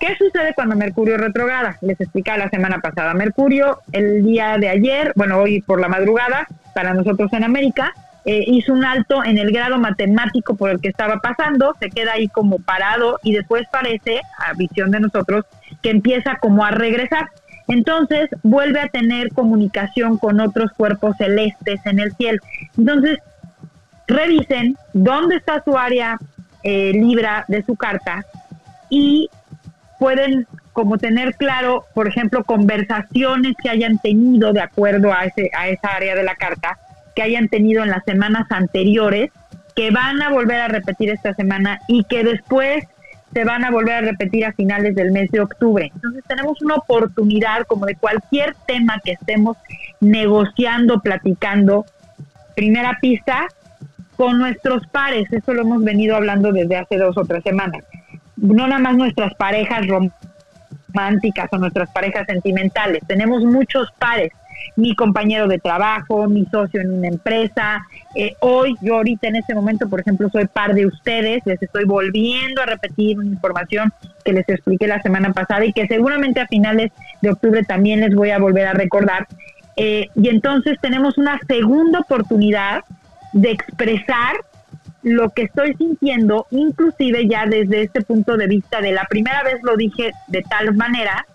¿qué 0.00 0.16
sucede 0.16 0.54
cuando 0.54 0.76
Mercurio 0.76 1.18
retrograda? 1.18 1.76
Les 1.82 2.00
explicaba 2.00 2.38
la 2.38 2.48
semana 2.48 2.78
pasada. 2.78 3.12
Mercurio, 3.12 3.80
el 3.92 4.24
día 4.24 4.56
de 4.56 4.70
ayer, 4.70 5.12
bueno, 5.16 5.38
hoy 5.38 5.60
por 5.60 5.80
la 5.80 5.88
madrugada, 5.88 6.46
para 6.74 6.94
nosotros 6.94 7.30
en 7.34 7.44
América, 7.44 7.92
eh, 8.24 8.42
hizo 8.46 8.72
un 8.72 8.84
alto 8.84 9.22
en 9.22 9.36
el 9.36 9.52
grado 9.52 9.78
matemático 9.78 10.56
por 10.56 10.70
el 10.70 10.80
que 10.80 10.88
estaba 10.88 11.18
pasando, 11.18 11.74
se 11.78 11.90
queda 11.90 12.12
ahí 12.12 12.28
como 12.28 12.58
parado 12.58 13.20
y 13.22 13.34
después 13.34 13.66
parece, 13.70 14.22
a 14.38 14.54
visión 14.54 14.90
de 14.90 15.00
nosotros, 15.00 15.44
que 15.82 15.90
empieza 15.90 16.38
como 16.40 16.64
a 16.64 16.70
regresar. 16.70 17.28
Entonces 17.68 18.28
vuelve 18.42 18.80
a 18.80 18.88
tener 18.88 19.30
comunicación 19.32 20.18
con 20.18 20.40
otros 20.40 20.72
cuerpos 20.76 21.16
celestes 21.16 21.80
en 21.86 21.98
el 21.98 22.12
cielo. 22.14 22.40
Entonces, 22.76 23.18
revisen 24.06 24.76
dónde 24.92 25.36
está 25.36 25.62
su 25.64 25.76
área 25.76 26.18
eh, 26.62 26.92
libra 26.92 27.44
de 27.48 27.62
su 27.62 27.76
carta 27.76 28.24
y 28.90 29.28
pueden 29.98 30.46
como 30.72 30.98
tener 30.98 31.34
claro, 31.36 31.84
por 31.94 32.08
ejemplo, 32.08 32.42
conversaciones 32.44 33.54
que 33.62 33.70
hayan 33.70 33.98
tenido 33.98 34.52
de 34.52 34.60
acuerdo 34.60 35.12
a, 35.12 35.24
ese, 35.24 35.50
a 35.56 35.68
esa 35.68 35.88
área 35.88 36.16
de 36.16 36.24
la 36.24 36.34
carta, 36.34 36.78
que 37.14 37.22
hayan 37.22 37.48
tenido 37.48 37.82
en 37.82 37.90
las 37.90 38.04
semanas 38.04 38.46
anteriores, 38.50 39.30
que 39.76 39.90
van 39.92 40.20
a 40.20 40.30
volver 40.30 40.60
a 40.60 40.68
repetir 40.68 41.10
esta 41.10 41.32
semana 41.34 41.80
y 41.86 42.04
que 42.04 42.24
después 42.24 42.84
se 43.34 43.44
van 43.44 43.64
a 43.64 43.70
volver 43.70 43.94
a 43.94 44.00
repetir 44.00 44.46
a 44.46 44.52
finales 44.52 44.94
del 44.94 45.10
mes 45.10 45.30
de 45.30 45.40
octubre. 45.40 45.90
Entonces 45.92 46.22
tenemos 46.26 46.62
una 46.62 46.76
oportunidad 46.76 47.66
como 47.66 47.84
de 47.84 47.96
cualquier 47.96 48.54
tema 48.66 49.00
que 49.04 49.12
estemos 49.12 49.56
negociando, 50.00 51.00
platicando, 51.00 51.84
primera 52.54 52.98
pista, 53.00 53.48
con 54.16 54.38
nuestros 54.38 54.86
pares. 54.86 55.30
Eso 55.32 55.52
lo 55.52 55.62
hemos 55.62 55.82
venido 55.82 56.14
hablando 56.14 56.52
desde 56.52 56.76
hace 56.76 56.96
dos 56.96 57.18
o 57.18 57.24
tres 57.24 57.42
semanas. 57.42 57.82
No 58.36 58.68
nada 58.68 58.80
más 58.80 58.96
nuestras 58.96 59.34
parejas 59.34 59.84
románticas 59.88 61.48
o 61.52 61.58
nuestras 61.58 61.90
parejas 61.90 62.26
sentimentales. 62.26 63.02
Tenemos 63.06 63.42
muchos 63.42 63.90
pares 63.98 64.30
mi 64.76 64.94
compañero 64.94 65.48
de 65.48 65.58
trabajo, 65.58 66.28
mi 66.28 66.44
socio 66.46 66.80
en 66.80 66.92
una 66.92 67.08
empresa. 67.08 67.86
Eh, 68.14 68.34
hoy, 68.40 68.76
yo 68.80 68.96
ahorita 68.96 69.28
en 69.28 69.36
este 69.36 69.54
momento, 69.54 69.88
por 69.88 70.00
ejemplo, 70.00 70.28
soy 70.30 70.46
par 70.46 70.74
de 70.74 70.86
ustedes, 70.86 71.42
les 71.44 71.62
estoy 71.62 71.84
volviendo 71.84 72.62
a 72.62 72.66
repetir 72.66 73.18
una 73.18 73.28
información 73.28 73.92
que 74.24 74.32
les 74.32 74.48
expliqué 74.48 74.86
la 74.86 75.02
semana 75.02 75.32
pasada 75.32 75.64
y 75.64 75.72
que 75.72 75.86
seguramente 75.86 76.40
a 76.40 76.46
finales 76.46 76.92
de 77.20 77.30
octubre 77.30 77.62
también 77.64 78.00
les 78.00 78.14
voy 78.14 78.30
a 78.30 78.38
volver 78.38 78.66
a 78.66 78.72
recordar. 78.72 79.26
Eh, 79.76 80.08
y 80.14 80.28
entonces 80.28 80.78
tenemos 80.80 81.18
una 81.18 81.40
segunda 81.48 82.00
oportunidad 82.00 82.84
de 83.32 83.50
expresar 83.50 84.36
lo 85.02 85.30
que 85.30 85.42
estoy 85.42 85.74
sintiendo, 85.74 86.46
inclusive 86.50 87.28
ya 87.28 87.44
desde 87.46 87.82
este 87.82 88.00
punto 88.02 88.36
de 88.36 88.46
vista 88.46 88.80
de 88.80 88.92
la 88.92 89.04
primera 89.04 89.42
vez 89.42 89.56
lo 89.62 89.76
dije 89.76 90.12
de 90.28 90.42
tal 90.42 90.74
manera 90.74 91.26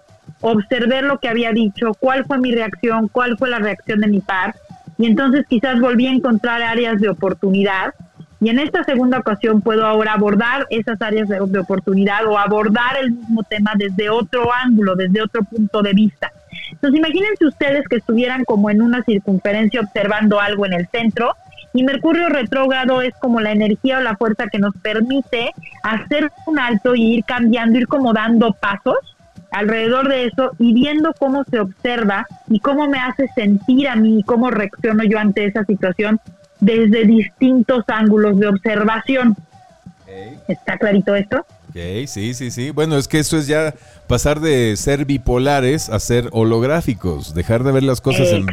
observé 0.42 1.02
lo 1.02 1.20
que 1.20 1.30
había 1.30 1.52
dicho, 1.52 1.92
cuál 2.00 2.26
fue 2.26 2.38
mi 2.38 2.54
reacción, 2.54 3.08
cuál 3.08 3.38
fue 3.38 3.50
la 3.50 3.60
reacción 3.60 4.00
de 4.00 4.08
mi 4.08 4.20
par, 4.20 4.56
y 5.00 5.06
entonces 5.06 5.46
quizás 5.48 5.80
volví 5.80 6.08
a 6.08 6.12
encontrar 6.12 6.62
áreas 6.62 7.00
de 7.00 7.10
oportunidad 7.10 7.94
Y 8.42 8.50
en 8.50 8.60
esta 8.60 8.84
segunda 8.84 9.20
ocasión 9.20 9.62
puedo 9.62 9.86
ahora 9.86 10.14
abordar 10.14 10.66
esas 10.70 11.02
áreas 11.02 11.28
de, 11.28 11.60
oportunidad 11.60 12.26
o 12.26 12.38
abordar 12.38 12.98
el 13.02 13.12
mismo 13.12 13.44
tema 13.44 13.72
desde 13.76 14.10
otro 14.10 14.54
ángulo, 14.54 14.96
desde 14.96 15.22
otro 15.22 15.44
punto 15.44 15.82
de 15.82 15.94
vista. 15.94 16.32
Entonces 16.72 17.00
imagínense 17.00 17.46
ustedes 17.46 17.86
que 17.90 17.98
estuvieran 17.98 18.46
como 18.46 18.70
en 18.70 18.82
una 18.82 19.04
circunferencia 19.04 19.82
observando 19.82 20.40
algo 20.40 20.66
en 20.66 20.74
el 20.74 20.88
centro 20.88 21.34
y 21.74 21.84
Mercurio 21.84 22.30
retrógrado 22.30 23.02
es 23.02 23.14
como 23.20 23.40
la 23.42 23.52
energía 23.52 24.00
o 24.00 24.02
la 24.02 24.16
fuerza 24.16 24.48
que 24.48 24.60
nos 24.60 24.76
permite 24.78 25.52
hacer 25.84 26.32
un 26.46 26.60
alto 26.60 26.96
y 26.96 27.16
ir 27.16 27.26
cambiando, 27.26 27.78
ir 27.78 27.88
como 27.88 28.14
dando 28.14 28.54
pasos 28.54 28.98
alrededor 29.52 30.08
de 30.08 30.26
eso 30.26 30.52
y 30.60 30.74
viendo 30.74 31.14
cómo 31.18 31.44
se 31.50 31.60
observa 31.60 32.26
y 32.48 32.60
cómo 32.60 32.88
me 32.88 33.00
hace 33.00 33.28
sentir 33.36 33.88
a 33.88 33.96
mí 33.96 34.20
y 34.20 34.24
cómo 34.24 34.50
reacciono 34.52 35.04
yo 35.04 35.20
ante 35.20 35.46
esa 35.46 35.64
situación 35.66 36.20
desde 36.60 37.06
distintos 37.06 37.84
ángulos 37.88 38.40
de 38.40 38.48
observación. 38.48 39.36
¿Está 40.48 40.78
clarito 40.78 41.16
esto? 41.16 41.46
Ok, 41.70 42.08
sí, 42.08 42.34
sí, 42.34 42.50
sí. 42.50 42.72
Bueno, 42.72 42.98
es 42.98 43.08
que 43.08 43.20
eso 43.20 43.38
es 43.38 43.46
ya 43.46 43.76
pasar 44.08 44.40
de 44.40 44.76
ser 44.76 45.06
bipolares 45.06 45.90
a 45.90 46.00
ser 46.00 46.30
holográficos, 46.32 47.36
dejar 47.36 47.64
de 47.64 47.72
ver 47.72 47.84
las 47.84 48.02
cosas 48.02 48.30
en, 48.30 48.48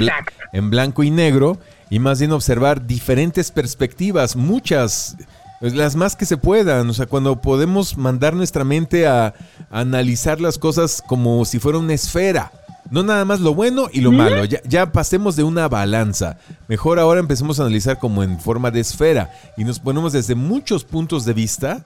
en, 0.52 0.70
blanco 0.70 1.02
y 1.02 1.10
negro 1.10 1.58
y 1.88 1.98
más 1.98 2.18
bien 2.18 2.32
observar 2.32 2.86
diferentes 2.86 3.50
perspectivas, 3.50 4.36
muchas, 4.36 5.16
las 5.60 5.96
más 5.96 6.16
que 6.16 6.26
se 6.26 6.36
puedan. 6.36 6.88
O 6.88 6.94
sea, 6.94 7.06
cuando 7.06 7.40
podemos 7.40 7.96
mandar 7.96 8.34
nuestra 8.34 8.64
mente 8.64 9.06
a 9.06 9.34
analizar 9.70 10.40
las 10.40 10.58
cosas 10.58 11.02
como 11.06 11.44
si 11.44 11.58
fuera 11.58 11.78
una 11.78 11.94
esfera 11.94 12.52
no 12.90 13.02
nada 13.02 13.24
más 13.24 13.40
lo 13.40 13.54
bueno 13.54 13.88
y 13.92 14.00
lo 14.00 14.12
malo. 14.12 14.44
Ya, 14.44 14.60
ya, 14.64 14.92
pasemos 14.92 15.36
de 15.36 15.42
una 15.42 15.68
balanza. 15.68 16.38
Mejor 16.68 16.98
ahora 16.98 17.20
empecemos 17.20 17.58
a 17.58 17.64
analizar 17.64 17.98
como 17.98 18.22
en 18.22 18.38
forma 18.38 18.70
de 18.70 18.80
esfera 18.80 19.30
y 19.56 19.64
nos 19.64 19.78
ponemos 19.78 20.12
desde 20.12 20.34
muchos 20.34 20.84
puntos 20.84 21.24
de 21.24 21.32
vista 21.32 21.84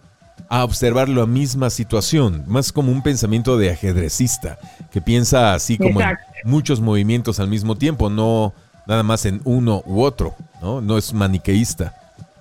a 0.48 0.64
observar 0.64 1.08
la 1.08 1.26
misma 1.26 1.70
situación. 1.70 2.44
Más 2.46 2.72
como 2.72 2.92
un 2.92 3.02
pensamiento 3.02 3.56
de 3.56 3.70
ajedrecista 3.70 4.58
que 4.90 5.00
piensa 5.00 5.54
así 5.54 5.78
como 5.78 6.00
en 6.00 6.16
muchos 6.44 6.80
movimientos 6.80 7.40
al 7.40 7.48
mismo 7.48 7.76
tiempo, 7.76 8.10
no 8.10 8.54
nada 8.86 9.02
más 9.02 9.24
en 9.26 9.40
uno 9.44 9.82
u 9.86 10.02
otro. 10.02 10.34
No, 10.60 10.80
no 10.80 10.98
es 10.98 11.12
maniqueísta. 11.12 11.94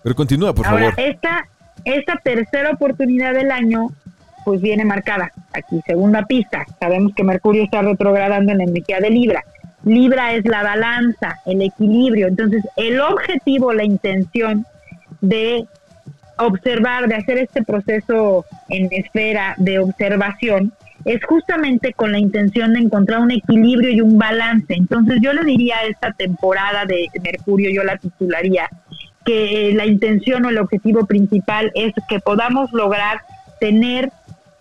Pero 0.03 0.15
continúa, 0.15 0.53
por 0.53 0.65
ahora, 0.65 0.91
favor. 0.91 1.09
Esta, 1.09 1.47
esta 1.85 2.15
tercera 2.17 2.71
oportunidad 2.71 3.33
del 3.33 3.51
año 3.51 3.89
pues 4.45 4.61
viene 4.61 4.85
marcada. 4.85 5.31
Aquí, 5.53 5.81
segunda 5.85 6.25
pista, 6.25 6.65
sabemos 6.79 7.13
que 7.15 7.23
Mercurio 7.23 7.63
está 7.63 7.81
retrogradando 7.81 8.51
en 8.51 8.59
la 8.59 8.63
energía 8.63 8.99
de 8.99 9.09
Libra. 9.09 9.43
Libra 9.83 10.33
es 10.33 10.45
la 10.45 10.63
balanza, 10.63 11.39
el 11.45 11.61
equilibrio. 11.61 12.27
Entonces, 12.27 12.63
el 12.75 12.99
objetivo, 12.99 13.73
la 13.73 13.83
intención 13.83 14.65
de 15.21 15.65
observar, 16.37 17.07
de 17.07 17.15
hacer 17.15 17.37
este 17.37 17.63
proceso 17.63 18.45
en 18.69 18.87
esfera 18.91 19.55
de 19.57 19.79
observación, 19.79 20.73
es 21.05 21.23
justamente 21.23 21.93
con 21.93 22.11
la 22.11 22.19
intención 22.19 22.73
de 22.73 22.79
encontrar 22.79 23.21
un 23.21 23.31
equilibrio 23.31 23.89
y 23.89 24.01
un 24.01 24.17
balance. 24.17 24.73
Entonces 24.73 25.19
yo 25.21 25.33
le 25.33 25.43
diría 25.43 25.77
a 25.77 25.85
esta 25.85 26.11
temporada 26.11 26.85
de 26.85 27.07
Mercurio, 27.23 27.69
yo 27.71 27.83
la 27.83 27.97
titularía, 27.97 28.69
que 29.25 29.73
la 29.75 29.85
intención 29.85 30.45
o 30.45 30.49
el 30.49 30.57
objetivo 30.57 31.05
principal 31.05 31.71
es 31.75 31.93
que 32.07 32.19
podamos 32.19 32.71
lograr 32.71 33.21
tener 33.59 34.11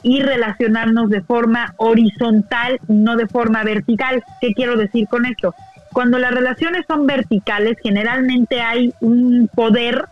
y 0.03 0.23
relacionarnos 0.23 1.11
de 1.11 1.23
forma 1.23 1.75
horizontal, 1.77 2.81
no 2.89 3.17
de 3.17 3.27
forma 3.27 3.65
vertical. 3.65 4.23
¿Qué 4.41 4.55
quiero 4.55 4.77
decir 4.77 5.09
con 5.09 5.27
esto? 5.27 5.55
Cuando 5.93 6.19
las 6.19 6.33
relaciones 6.33 6.85
son 6.87 7.07
verticales, 7.07 7.77
generalmente 7.83 8.61
hay 8.61 8.93
un 9.01 9.49
poder 9.53 10.05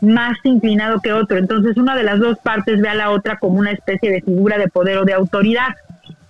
más 0.00 0.36
inclinado 0.44 1.00
que 1.00 1.12
otro. 1.12 1.38
Entonces 1.38 1.76
una 1.76 1.96
de 1.96 2.04
las 2.04 2.20
dos 2.20 2.38
partes 2.38 2.80
ve 2.80 2.88
a 2.88 2.94
la 2.94 3.10
otra 3.10 3.38
como 3.38 3.58
una 3.58 3.72
especie 3.72 4.10
de 4.10 4.22
figura 4.22 4.58
de 4.58 4.68
poder 4.68 4.98
o 4.98 5.04
de 5.04 5.14
autoridad. 5.14 5.74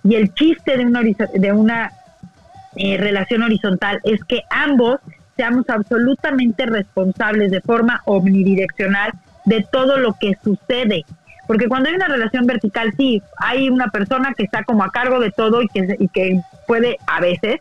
Y 0.03 0.15
el 0.17 0.33
chiste 0.35 0.77
de 0.77 0.85
una, 0.85 1.03
de 1.03 1.53
una 1.53 1.93
eh, 2.77 2.97
relación 2.99 3.43
horizontal 3.43 4.01
es 4.05 4.25
que 4.25 4.43
ambos 4.51 5.01
seamos 5.37 5.69
absolutamente 5.69 6.67
responsables 6.67 7.51
de 7.51 7.61
forma 7.61 8.03
omnidireccional 8.05 9.13
de 9.45 9.67
todo 9.71 9.99
lo 9.99 10.15
que 10.15 10.37
sucede 10.43 11.05
porque 11.47 11.69
cuando 11.69 11.89
hay 11.89 11.97
una 11.97 12.09
relación 12.09 12.47
vertical, 12.47 12.95
sí, 12.97 13.23
hay 13.37 13.69
una 13.69 13.89
persona 13.89 14.33
que 14.37 14.45
está 14.45 14.65
como 14.65 14.83
a 14.83 14.91
cargo 14.91 15.21
de 15.21 15.31
todo 15.31 15.63
y 15.63 15.69
que, 15.69 15.97
y 15.99 16.09
que 16.09 16.41
puede 16.67 16.97
a 17.07 17.21
veces 17.21 17.61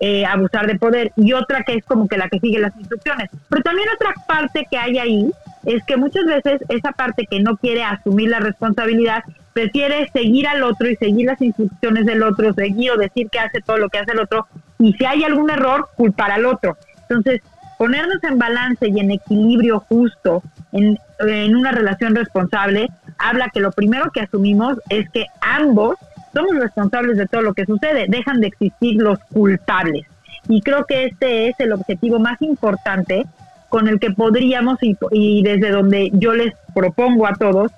eh, 0.00 0.26
abusar 0.26 0.66
de 0.66 0.78
poder, 0.78 1.12
y 1.16 1.32
otra 1.32 1.62
que 1.62 1.74
es 1.74 1.84
como 1.84 2.08
que 2.08 2.18
la 2.18 2.28
que 2.28 2.40
sigue 2.40 2.58
las 2.58 2.76
instrucciones. 2.76 3.30
Pero 3.48 3.62
también 3.62 3.88
otra 3.94 4.14
parte 4.26 4.66
que 4.70 4.76
hay 4.76 4.98
ahí 4.98 5.30
es 5.64 5.82
que 5.84 5.96
muchas 5.96 6.24
veces 6.26 6.60
esa 6.68 6.92
parte 6.92 7.26
que 7.26 7.40
no 7.40 7.56
quiere 7.56 7.84
asumir 7.84 8.28
la 8.28 8.40
responsabilidad 8.40 9.22
prefiere 9.52 10.08
seguir 10.12 10.48
al 10.48 10.62
otro 10.62 10.88
y 10.88 10.96
seguir 10.96 11.26
las 11.26 11.40
instrucciones 11.40 12.04
del 12.06 12.22
otro, 12.22 12.52
seguir 12.52 12.90
o 12.90 12.96
decir 12.96 13.28
que 13.30 13.38
hace 13.38 13.60
todo 13.60 13.78
lo 13.78 13.88
que 13.88 13.98
hace 13.98 14.12
el 14.12 14.20
otro, 14.20 14.46
y 14.78 14.92
si 14.94 15.04
hay 15.04 15.24
algún 15.24 15.50
error, 15.50 15.88
culpar 15.96 16.32
al 16.32 16.44
otro. 16.44 16.76
Entonces, 17.08 17.40
ponernos 17.78 18.22
en 18.22 18.38
balance 18.38 18.88
y 18.88 18.98
en 18.98 19.10
equilibrio 19.10 19.80
justo 19.88 20.42
en, 20.72 20.98
en 21.20 21.56
una 21.56 21.72
relación 21.72 22.14
responsable 22.14 22.88
habla 23.18 23.50
que 23.52 23.60
lo 23.60 23.72
primero 23.72 24.10
que 24.10 24.20
asumimos 24.20 24.78
es 24.88 25.08
que 25.10 25.26
ambos 25.40 25.96
somos 26.32 26.54
responsables 26.56 27.16
de 27.16 27.26
todo 27.26 27.42
lo 27.42 27.54
que 27.54 27.66
sucede, 27.66 28.06
dejan 28.08 28.40
de 28.40 28.48
existir 28.48 29.00
los 29.00 29.18
culpables. 29.32 30.06
Y 30.48 30.60
creo 30.62 30.84
que 30.86 31.06
este 31.06 31.48
es 31.48 31.54
el 31.60 31.72
objetivo 31.72 32.18
más 32.18 32.40
importante 32.42 33.24
con 33.68 33.88
el 33.88 34.00
que 34.00 34.10
podríamos 34.10 34.78
y, 34.82 35.42
desde 35.42 35.70
donde 35.70 36.10
yo 36.12 36.34
les 36.34 36.52
propongo 36.74 37.26
a 37.26 37.34
todos 37.34 37.72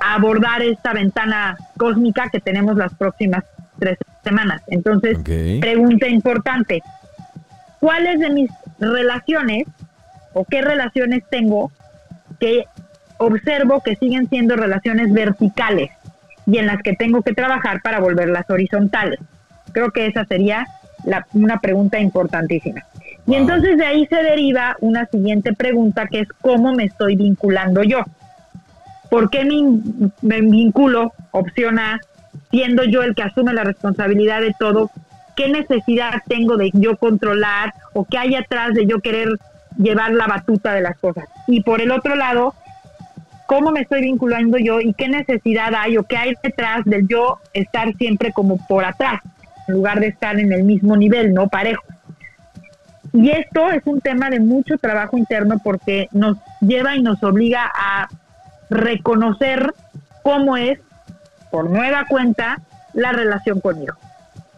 abordar 0.00 0.62
esta 0.62 0.92
ventana 0.92 1.56
cósmica 1.76 2.28
que 2.30 2.40
tenemos 2.40 2.76
las 2.76 2.94
próximas 2.94 3.42
tres 3.78 3.98
semanas. 4.22 4.62
Entonces, 4.68 5.18
pregunta 5.60 6.06
importante, 6.08 6.82
¿cuáles 7.84 8.18
de 8.18 8.30
mis 8.30 8.50
relaciones 8.78 9.64
o 10.32 10.46
qué 10.46 10.62
relaciones 10.62 11.22
tengo 11.28 11.70
que 12.40 12.64
observo 13.18 13.82
que 13.82 13.94
siguen 13.96 14.26
siendo 14.30 14.56
relaciones 14.56 15.12
verticales 15.12 15.90
y 16.46 16.56
en 16.56 16.66
las 16.66 16.80
que 16.82 16.94
tengo 16.94 17.20
que 17.20 17.34
trabajar 17.34 17.82
para 17.82 18.00
volverlas 18.00 18.48
horizontales. 18.48 19.20
Creo 19.72 19.90
que 19.90 20.06
esa 20.06 20.24
sería 20.24 20.66
una 21.34 21.60
pregunta 21.60 21.98
importantísima. 21.98 22.82
Y 23.26 23.34
entonces 23.34 23.76
de 23.76 23.84
ahí 23.84 24.06
se 24.06 24.16
deriva 24.16 24.78
una 24.80 25.04
siguiente 25.04 25.52
pregunta 25.52 26.06
que 26.06 26.20
es 26.20 26.28
cómo 26.40 26.72
me 26.72 26.84
estoy 26.84 27.16
vinculando 27.16 27.82
yo. 27.82 28.02
¿Por 29.10 29.28
qué 29.28 29.44
me, 29.44 29.60
me 30.22 30.40
vinculo? 30.40 31.12
Opción 31.32 31.78
A, 31.78 32.00
siendo 32.50 32.82
yo 32.84 33.02
el 33.02 33.14
que 33.14 33.24
asume 33.24 33.52
la 33.52 33.64
responsabilidad 33.64 34.40
de 34.40 34.54
todo, 34.58 34.90
¿qué 35.36 35.48
necesidad 35.48 36.22
tengo 36.28 36.56
de 36.56 36.70
yo 36.72 36.96
controlar 36.96 37.74
o 37.92 38.04
qué 38.04 38.18
hay 38.18 38.34
atrás 38.34 38.74
de 38.74 38.86
yo 38.86 39.00
querer 39.00 39.28
llevar 39.76 40.12
la 40.12 40.26
batuta 40.26 40.72
de 40.72 40.80
las 40.80 40.98
cosas? 40.98 41.24
Y 41.46 41.62
por 41.62 41.80
el 41.80 41.90
otro 41.90 42.16
lado, 42.16 42.54
cómo 43.46 43.70
me 43.70 43.80
estoy 43.80 44.02
vinculando 44.02 44.58
yo 44.58 44.80
y 44.80 44.94
qué 44.94 45.08
necesidad 45.08 45.74
hay 45.74 45.96
o 45.98 46.04
qué 46.04 46.16
hay 46.16 46.34
detrás 46.42 46.84
del 46.84 47.06
yo 47.08 47.38
estar 47.52 47.94
siempre 47.96 48.32
como 48.32 48.58
por 48.66 48.84
atrás, 48.84 49.20
en 49.68 49.74
lugar 49.74 50.00
de 50.00 50.08
estar 50.08 50.38
en 50.38 50.52
el 50.52 50.64
mismo 50.64 50.96
nivel, 50.96 51.34
no 51.34 51.48
parejo. 51.48 51.84
Y 53.12 53.30
esto 53.30 53.70
es 53.70 53.82
un 53.86 54.00
tema 54.00 54.28
de 54.28 54.40
mucho 54.40 54.76
trabajo 54.78 55.16
interno 55.16 55.60
porque 55.62 56.08
nos 56.10 56.36
lleva 56.60 56.96
y 56.96 57.02
nos 57.02 57.22
obliga 57.22 57.70
a 57.72 58.08
reconocer 58.70 59.72
cómo 60.22 60.56
es, 60.56 60.80
por 61.50 61.70
nueva 61.70 62.06
cuenta, 62.08 62.60
la 62.92 63.12
relación 63.12 63.60
conmigo. 63.60 63.94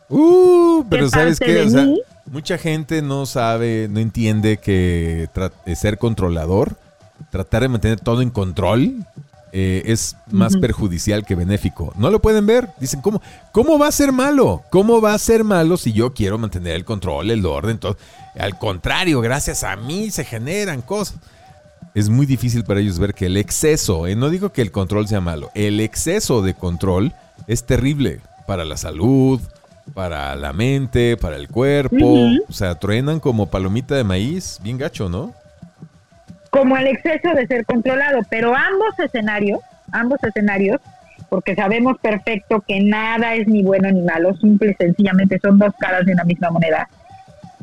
Uh, 0.09 0.85
pero 0.89 1.09
¿sabes 1.09 1.39
qué? 1.39 1.67
mucha 2.27 2.59
gente 2.59 3.03
no 3.03 3.25
sabe, 3.27 3.89
no 3.91 4.01
entiende 4.01 4.59
que 4.59 5.29
ser 5.75 5.99
controlador 5.99 6.77
tratar 7.31 7.63
de 7.63 7.69
mantener 7.69 8.01
todo 8.01 8.23
en 8.23 8.31
control 8.31 9.05
eh, 9.53 9.83
es 9.87 10.17
más 10.31 10.57
perjudicial 10.57 11.25
que 11.25 11.35
benéfico. 11.35 11.93
No 11.97 12.11
lo 12.11 12.21
pueden 12.21 12.47
ver. 12.47 12.69
Dicen, 12.79 13.01
¿cómo, 13.01 13.23
¿cómo 13.53 13.79
va 13.79 13.89
a 13.89 13.93
ser 13.93 14.13
malo? 14.13 14.63
¿Cómo 14.71 15.01
va 15.01 15.15
a 15.15 15.19
ser 15.19 15.45
malo 15.45 15.77
si 15.77 15.93
yo 15.93 16.13
quiero 16.13 16.37
mantener 16.37 16.77
el 16.77 16.85
control, 16.85 17.31
el 17.31 17.47
orden? 17.47 17.79
Todo? 17.79 17.97
Al 18.39 18.59
contrario, 18.59 19.21
gracias 19.21 19.65
a 19.65 19.77
mí 19.77 20.11
se 20.11 20.25
generan 20.25 20.83
cosas. 20.83 21.19
Es 21.95 22.11
muy 22.11 22.27
difícil 22.27 22.65
para 22.65 22.81
ellos 22.81 22.99
ver 22.99 23.15
que 23.15 23.27
el 23.27 23.39
exceso, 23.39 24.07
eh, 24.07 24.17
no 24.17 24.29
digo 24.29 24.53
que 24.53 24.61
el 24.61 24.71
control 24.71 25.09
sea 25.09 25.23
malo, 25.23 25.51
el 25.55 25.81
exceso 25.81 26.43
de 26.43 26.53
control 26.53 27.15
es 27.47 27.65
terrible 27.65 28.21
para 28.47 28.67
la 28.67 28.77
salud, 28.77 29.41
para 29.95 30.35
la 30.37 30.52
mente, 30.52 31.16
para 31.16 31.37
el 31.37 31.49
cuerpo. 31.49 32.28
O 32.49 32.52
sea, 32.52 32.75
truenan 32.75 33.21
como 33.21 33.47
palomita 33.47 33.95
de 33.95 34.05
maíz, 34.05 34.61
bien 34.62 34.78
gacho, 34.78 35.09
¿no? 35.09 35.35
como 36.57 36.75
el 36.78 36.87
exceso 36.87 37.35
de 37.35 37.47
ser 37.47 37.66
controlado, 37.66 38.21
pero 38.31 38.55
ambos 38.55 38.99
escenarios, 38.99 39.61
ambos 39.93 40.23
escenarios, 40.25 40.81
porque 41.28 41.55
sabemos 41.55 41.99
perfecto 41.99 42.64
que 42.66 42.81
nada 42.81 43.35
es 43.35 43.47
ni 43.47 43.62
bueno 43.62 43.90
ni 43.90 44.00
malo, 44.00 44.35
simple 44.37 44.71
y 44.71 44.83
sencillamente 44.83 45.38
son 45.38 45.59
dos 45.59 45.75
caras 45.78 46.07
de 46.07 46.14
una 46.14 46.25
misma 46.25 46.50
moneda, 46.50 46.88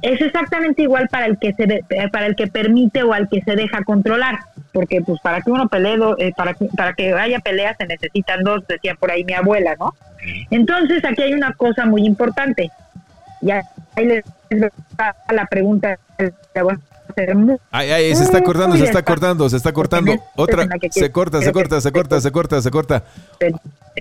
es 0.03 0.21
exactamente 0.21 0.83
igual 0.83 1.07
para 1.09 1.25
el 1.25 1.39
que 1.39 1.53
se 1.53 1.63
eh, 1.63 2.09
para 2.11 2.27
el 2.27 2.35
que 2.35 2.47
permite 2.47 3.03
o 3.03 3.13
al 3.13 3.29
que 3.29 3.41
se 3.41 3.55
deja 3.55 3.83
controlar 3.83 4.39
porque 4.73 5.01
pues 5.01 5.19
para 5.21 5.41
que 5.41 5.49
uno 5.49 5.69
pelee 5.69 5.97
eh, 6.19 6.33
para 6.35 6.53
que, 6.53 6.65
para 6.75 6.93
que 6.93 7.13
haya 7.13 7.39
peleas 7.39 7.77
se 7.77 7.87
necesitan 7.87 8.43
dos 8.43 8.67
decía 8.67 8.95
por 8.95 9.11
ahí 9.11 9.23
mi 9.23 9.33
abuela 9.33 9.75
no 9.79 9.95
entonces 10.51 11.03
aquí 11.05 11.23
hay 11.23 11.33
una 11.33 11.53
cosa 11.53 11.85
muy 11.85 12.05
importante 12.05 12.69
ya 13.41 13.63
ahí 13.95 14.05
les 14.05 14.23
la 15.29 15.45
pregunta 15.45 15.97
Ay, 17.71 17.91
ay, 17.91 18.15
se 18.15 18.23
está 18.23 18.41
cortando, 18.41 18.75
se 18.75 18.85
está 18.85 19.03
cortando, 19.03 19.49
se 19.49 19.57
está 19.57 19.71
cortando. 19.71 20.13
Otra, 20.35 20.67
se 20.89 21.11
corta, 21.11 21.41
se 21.41 21.51
corta, 21.51 21.81
se 21.81 21.91
corta, 21.91 22.21
se 22.21 22.31
corta, 22.31 22.61
se 22.61 22.71
corta. 22.71 23.03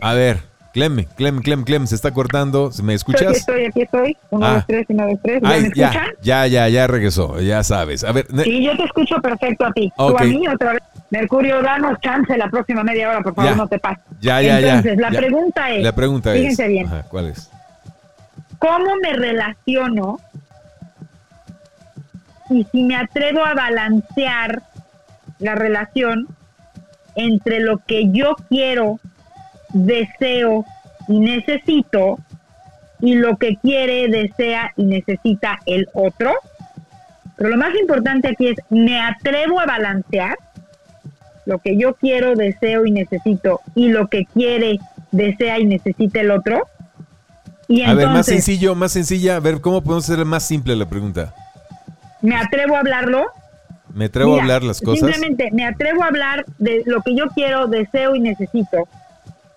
A 0.00 0.14
ver, 0.14 0.38
Clem, 0.72 1.04
Clem, 1.16 1.40
Clem, 1.40 1.64
Clem, 1.64 1.86
se 1.86 1.94
está 1.94 2.12
cortando. 2.12 2.70
¿Me 2.82 2.94
escuchas? 2.94 3.28
Aquí 3.28 3.38
estoy, 3.38 3.64
aquí 3.66 3.82
estoy. 3.82 4.16
Uno, 4.30 4.46
ah. 4.46 4.54
dos, 4.54 4.66
tres, 4.66 4.86
uno, 4.88 5.06
dos, 5.06 5.18
tres. 5.22 5.42
¿Me 5.42 5.56
escuchan? 5.58 6.06
Ya, 6.22 6.46
ya, 6.46 6.68
ya 6.68 6.86
regresó, 6.86 7.40
ya 7.40 7.62
sabes. 7.62 8.04
A 8.04 8.12
ver. 8.12 8.26
Sí, 8.42 8.64
yo 8.64 8.76
te 8.76 8.84
escucho 8.84 9.16
perfecto 9.20 9.66
a 9.66 9.72
ti. 9.72 9.92
Tú 9.96 10.16
a 10.16 10.22
mí 10.22 10.48
otra 10.48 10.72
vez. 10.72 10.82
Mercurio, 11.10 11.60
danos 11.60 12.00
chance 12.00 12.34
la 12.38 12.48
próxima 12.48 12.82
media 12.82 13.10
hora, 13.10 13.20
por 13.20 13.34
favor, 13.34 13.54
no 13.54 13.68
te 13.68 13.78
pases. 13.78 14.02
Ya, 14.20 14.40
ya, 14.40 14.60
ya. 14.60 14.76
Entonces, 14.76 14.98
la 14.98 15.10
pregunta 15.10 15.70
es. 15.70 15.82
La 15.82 15.94
pregunta 15.94 16.32
fíjense 16.32 16.66
bien. 16.68 16.86
Ajá, 16.86 17.02
¿Cuál 17.02 17.26
es? 17.26 17.50
¿Cómo 18.58 18.96
me 19.02 19.12
relaciono 19.12 20.20
y 22.48 22.64
si 22.72 22.84
me 22.84 22.96
atrevo 22.96 23.44
a 23.44 23.54
balancear 23.54 24.62
la 25.38 25.54
relación 25.54 26.28
entre 27.14 27.60
lo 27.60 27.78
que 27.78 28.10
yo 28.10 28.36
quiero 28.48 29.00
deseo 29.72 30.64
y 31.08 31.18
necesito 31.18 32.18
y 33.00 33.14
lo 33.14 33.36
que 33.36 33.56
quiere, 33.56 34.08
desea 34.08 34.72
y 34.76 34.84
necesita 34.84 35.58
el 35.66 35.88
otro. 35.92 36.32
Pero 37.36 37.50
lo 37.50 37.56
más 37.56 37.74
importante 37.74 38.28
aquí 38.28 38.48
es, 38.48 38.56
me 38.70 39.00
atrevo 39.00 39.60
a 39.60 39.66
balancear 39.66 40.38
lo 41.44 41.58
que 41.58 41.76
yo 41.76 41.94
quiero, 41.94 42.36
deseo 42.36 42.86
y 42.86 42.92
necesito 42.92 43.60
y 43.74 43.88
lo 43.88 44.06
que 44.06 44.26
quiere, 44.26 44.78
desea 45.10 45.58
y 45.58 45.66
necesita 45.66 46.20
el 46.20 46.30
otro. 46.30 46.68
Y 47.66 47.82
a 47.82 47.94
ver, 47.94 48.08
más 48.08 48.26
sencillo, 48.26 48.74
más 48.76 48.92
sencilla, 48.92 49.36
a 49.36 49.40
ver, 49.40 49.60
¿cómo 49.60 49.82
podemos 49.82 50.08
hacer 50.08 50.24
más 50.24 50.44
simple 50.44 50.76
la 50.76 50.88
pregunta? 50.88 51.34
Me 52.20 52.36
atrevo 52.36 52.76
a 52.76 52.80
hablarlo. 52.80 53.26
Me 53.92 54.06
atrevo 54.06 54.36
a 54.36 54.42
hablar 54.42 54.62
las 54.62 54.80
cosas. 54.80 55.10
Simplemente 55.10 55.50
me 55.52 55.66
atrevo 55.66 56.04
a 56.04 56.06
hablar 56.06 56.44
de 56.58 56.82
lo 56.86 57.02
que 57.02 57.16
yo 57.16 57.26
quiero, 57.34 57.66
deseo 57.66 58.14
y 58.14 58.20
necesito 58.20 58.88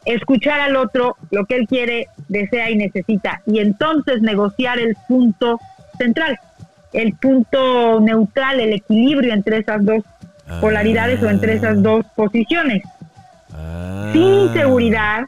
escuchar 0.05 0.59
al 0.59 0.75
otro 0.75 1.17
lo 1.31 1.45
que 1.45 1.55
él 1.55 1.67
quiere, 1.67 2.07
desea 2.27 2.69
y 2.69 2.77
necesita, 2.77 3.41
y 3.45 3.59
entonces 3.59 4.21
negociar 4.21 4.79
el 4.79 4.95
punto 5.07 5.59
central, 5.97 6.39
el 6.93 7.13
punto 7.13 7.99
neutral, 7.99 8.59
el 8.59 8.73
equilibrio 8.73 9.33
entre 9.33 9.57
esas 9.57 9.83
dos 9.83 10.03
polaridades 10.61 11.21
o 11.23 11.29
entre 11.29 11.53
esas 11.53 11.81
dos 11.81 12.05
posiciones. 12.15 12.83
Ah. 13.51 14.11
Sin 14.13 14.53
seguridad 14.53 15.25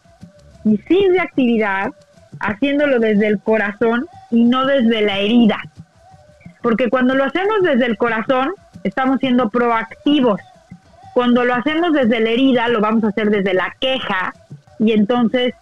y 0.63 0.77
sin 0.87 1.13
reactividad, 1.13 1.91
haciéndolo 2.39 2.99
desde 2.99 3.27
el 3.27 3.39
corazón 3.39 4.05
y 4.31 4.43
no 4.43 4.65
desde 4.65 5.01
la 5.01 5.17
herida. 5.19 5.59
Porque 6.61 6.89
cuando 6.89 7.15
lo 7.15 7.23
hacemos 7.23 7.61
desde 7.63 7.85
el 7.85 7.97
corazón, 7.97 8.53
estamos 8.83 9.19
siendo 9.19 9.49
proactivos. 9.49 10.39
Cuando 11.13 11.45
lo 11.45 11.55
hacemos 11.55 11.93
desde 11.93 12.19
la 12.19 12.29
herida, 12.29 12.67
lo 12.67 12.79
vamos 12.79 13.03
a 13.03 13.07
hacer 13.07 13.29
desde 13.29 13.53
la 13.53 13.75
queja, 13.79 14.33
y 14.79 14.91
entonces 14.91 15.53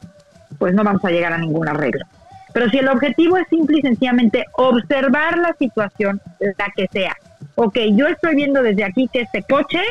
pues 0.58 0.74
no 0.74 0.84
vamos 0.84 1.04
a 1.04 1.10
llegar 1.10 1.34
a 1.34 1.38
ningún 1.38 1.68
arreglo. 1.68 2.06
Pero 2.54 2.70
si 2.70 2.78
el 2.78 2.88
objetivo 2.88 3.38
es 3.38 3.48
simple 3.50 3.80
y 3.80 3.82
sencillamente 3.82 4.46
observar 4.54 5.38
la 5.38 5.54
situación, 5.60 6.22
la 6.40 6.72
que 6.76 6.88
sea. 6.92 7.18
Ok, 7.56 7.78
yo 7.92 8.08
estoy 8.08 8.36
viendo 8.36 8.64
desde 8.64 8.86
aquí 8.86 9.10
que 9.12 9.22
este 9.22 9.44
coche 9.44 9.82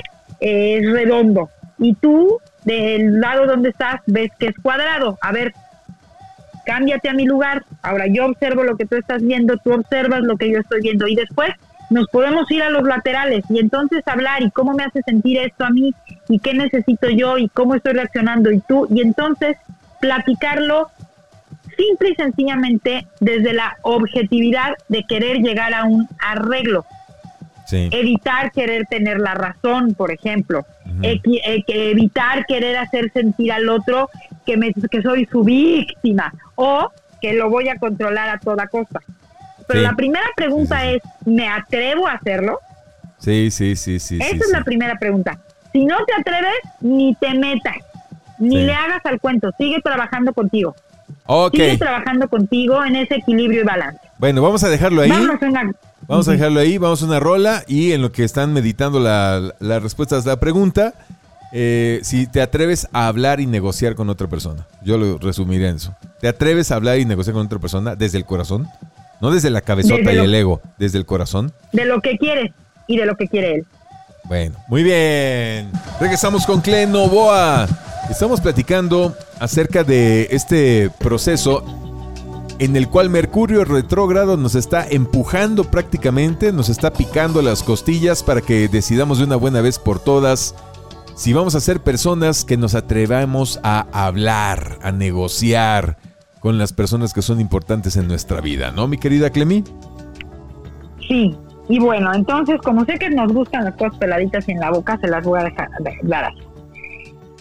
es 0.41 0.91
redondo 0.91 1.51
y 1.79 1.95
tú 1.95 2.39
del 2.65 3.21
lado 3.21 3.47
donde 3.47 3.69
estás 3.69 4.01
ves 4.07 4.31
que 4.39 4.47
es 4.47 4.55
cuadrado. 4.63 5.19
A 5.21 5.33
ver, 5.33 5.53
cámbiate 6.65 7.09
a 7.09 7.15
mi 7.15 7.27
lugar. 7.27 7.65
Ahora 7.83 8.07
yo 8.07 8.27
observo 8.27 8.63
lo 8.63 8.77
que 8.77 8.87
tú 8.87 8.97
estás 8.97 9.23
viendo, 9.23 9.57
tú 9.59 9.73
observas 9.73 10.23
lo 10.23 10.37
que 10.37 10.51
yo 10.51 10.61
estoy 10.61 10.81
viendo 10.81 11.07
y 11.07 11.17
después 11.17 11.51
nos 11.91 12.09
podemos 12.09 12.51
ir 12.51 12.63
a 12.63 12.71
los 12.71 12.83
laterales 12.85 13.45
y 13.49 13.59
entonces 13.59 14.07
hablar 14.07 14.43
y 14.43 14.51
cómo 14.51 14.73
me 14.73 14.85
hace 14.85 15.03
sentir 15.03 15.39
esto 15.39 15.65
a 15.65 15.71
mí 15.71 15.95
y 16.29 16.39
qué 16.39 16.55
necesito 16.55 17.09
yo 17.11 17.39
y 17.39 17.49
cómo 17.49 17.75
estoy 17.75 17.95
reaccionando 17.95 18.51
y 18.51 18.61
tú 18.61 18.87
y 18.91 19.01
entonces 19.01 19.57
platicarlo 20.01 20.91
simple 21.77 22.11
y 22.11 22.15
sencillamente 22.15 23.07
desde 23.21 23.53
la 23.53 23.77
objetividad 23.83 24.75
de 24.89 25.05
querer 25.05 25.39
llegar 25.39 25.75
a 25.75 25.85
un 25.85 26.09
arreglo. 26.21 26.85
Evitar 27.71 28.53
querer 28.53 28.87
tener 28.87 29.19
la 29.19 29.35
razón, 29.35 29.95
por 29.95 30.13
ejemplo. 30.13 30.65
Eh, 31.03 31.21
evitar 31.67 32.47
querer 32.47 32.77
hacer 32.77 33.11
sentir 33.13 33.53
al 33.53 33.69
otro 33.69 34.11
que, 34.47 34.57
me, 34.57 34.73
que 34.73 35.03
soy 35.03 35.27
su 35.27 35.43
víctima 35.43 36.33
o 36.55 36.91
que 37.21 37.33
lo 37.33 37.51
voy 37.51 37.69
a 37.69 37.79
controlar 37.79 38.29
a 38.29 38.39
toda 38.39 38.69
costa. 38.69 39.01
Pero 39.67 39.81
la 39.81 39.95
primera 39.95 40.27
pregunta 40.37 40.85
es, 40.87 41.03
¿me 41.25 41.49
atrevo 41.49 42.07
a 42.07 42.13
hacerlo? 42.13 42.59
Sí, 43.19 43.51
sí, 43.51 43.77
sí, 43.77 43.99
sí. 43.99 44.19
Esa 44.21 44.37
es 44.37 44.51
la 44.51 44.63
primera 44.63 44.99
pregunta. 44.99 45.39
Si 45.73 45.85
no 45.85 45.97
te 46.05 46.13
atreves, 46.15 46.55
ni 46.81 47.15
te 47.17 47.35
metas, 47.35 47.77
ni 48.39 48.65
le 48.65 48.75
hagas 48.75 49.01
al 49.05 49.21
cuento, 49.21 49.51
sigue 49.59 49.81
trabajando 49.83 50.33
contigo. 50.33 50.75
Sigue 51.53 51.79
trabajando 51.79 52.29
contigo 52.29 52.85
en 52.85 52.97
ese 52.97 53.17
equilibrio 53.17 53.63
y 53.63 53.65
balance. 53.65 54.01
Bueno, 54.19 54.43
vamos 54.43 54.63
a 54.65 54.69
dejarlo 54.69 55.03
ahí. 55.03 55.11
Vamos 56.07 56.29
a, 56.29 56.33
dejarlo 56.33 56.61
ahí, 56.61 56.77
vamos 56.77 57.03
a 57.03 57.07
una 57.07 57.19
rola 57.19 57.65
y 57.67 57.93
en 57.93 58.03
lo 58.03 58.13
que 58.13 58.25
están 58.25 58.53
meditando 58.53 59.01
las 59.01 59.55
la 59.59 59.81
respuestas 59.81 60.27
a 60.27 60.31
la 60.31 60.37
pregunta, 60.41 60.93
eh, 61.53 62.01
si 62.03 62.27
te 62.27 62.43
atreves 62.43 62.89
a 62.93 63.09
hablar 63.09 63.41
y 63.41 63.47
negociar 63.47 63.95
con 63.95 64.11
otra 64.11 64.29
persona. 64.29 64.67
Yo 64.83 64.99
lo 64.99 65.17
resumiré 65.17 65.69
en 65.69 65.77
eso. 65.77 65.97
¿Te 66.21 66.29
atreves 66.29 66.71
a 66.71 66.77
hablar 66.77 66.99
y 66.99 67.07
negociar 67.07 67.33
con 67.33 67.47
otra 67.47 67.59
persona 67.59 67.97
desde 67.97 68.19
el 68.19 68.27
corazón? 68.27 68.69
No 69.21 69.31
desde 69.31 69.51
la 69.51 69.61
cabezota 69.61 70.13
y 70.13 70.19
el 70.19 70.35
ego, 70.35 70.61
desde 70.79 70.99
el 70.99 71.07
corazón. 71.07 71.53
De 71.73 71.85
lo 71.85 72.01
que 72.01 72.19
quieres 72.19 72.53
y 72.87 72.97
de 72.97 73.07
lo 73.07 73.17
que 73.17 73.29
quiere 73.29 73.55
él. 73.55 73.67
Bueno, 74.25 74.57
muy 74.69 74.83
bien. 74.83 75.71
Regresamos 76.01 76.47
con 76.47 76.61
Clen 76.61 76.93
Novoa. 76.93 77.67
Estamos 78.11 78.41
platicando 78.41 79.17
acerca 79.39 79.85
de 79.85 80.29
este 80.31 80.91
proceso 80.99 81.65
en 82.59 82.77
el 82.77 82.89
cual 82.89 83.11
Mercurio 83.11 83.65
retrógrado 83.65 84.37
nos 84.37 84.55
está 84.55 84.87
empujando 84.89 85.65
prácticamente, 85.65 86.53
nos 86.53 86.69
está 86.69 86.93
picando 86.93 87.43
las 87.43 87.63
costillas 87.63 88.23
para 88.23 88.41
que 88.41 88.69
decidamos 88.69 89.19
de 89.19 89.25
una 89.25 89.37
buena 89.37 89.61
vez 89.61 89.79
por 89.79 89.99
todas 89.99 90.55
si 91.17 91.33
vamos 91.33 91.55
a 91.55 91.61
ser 91.61 91.81
personas 91.81 92.45
que 92.45 92.57
nos 92.57 92.75
atrevamos 92.75 93.61
a 93.63 93.87
hablar, 93.93 94.79
a 94.83 94.91
negociar, 94.91 95.97
con 96.45 96.59
las 96.59 96.75
personas 96.75 97.15
que 97.15 97.23
son 97.23 97.41
importantes 97.41 97.97
en 97.97 98.07
nuestra 98.07 98.43
vida, 98.43 98.71
¿no, 98.71 98.87
mi 98.87 98.99
querida 98.99 99.31
Clemi? 99.31 99.65
Sí, 101.09 101.35
y 101.71 101.79
bueno, 101.79 102.13
entonces, 102.13 102.61
como 102.61 102.85
sé 102.85 102.99
que 102.99 103.09
nos 103.09 103.33
gustan 103.33 103.65
las 103.65 103.75
cosas 103.77 103.97
peladitas 103.97 104.47
en 104.51 104.59
la 104.59 104.71
boca, 104.71 104.99
se 105.01 105.09
las 105.09 105.25
voy 105.25 105.41
a 105.41 105.45
dejar 105.45 105.71
dar 106.03 106.33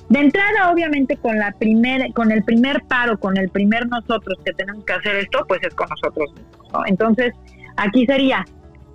De 0.07 0.19
entrada, 0.19 0.71
obviamente, 0.71 1.17
con 1.17 1.37
la 1.37 1.51
primer, 1.51 2.13
con 2.13 2.31
el 2.31 2.45
primer 2.45 2.81
paro, 2.83 3.19
con 3.19 3.35
el 3.35 3.49
primer 3.49 3.89
nosotros 3.89 4.39
que 4.45 4.53
tenemos 4.53 4.85
que 4.85 4.93
hacer 4.93 5.17
esto, 5.17 5.43
pues 5.49 5.59
es 5.63 5.75
con 5.75 5.89
nosotros 5.89 6.31
mismos, 6.35 6.71
¿no? 6.71 6.85
Entonces, 6.85 7.33
aquí 7.75 8.05
sería, 8.05 8.45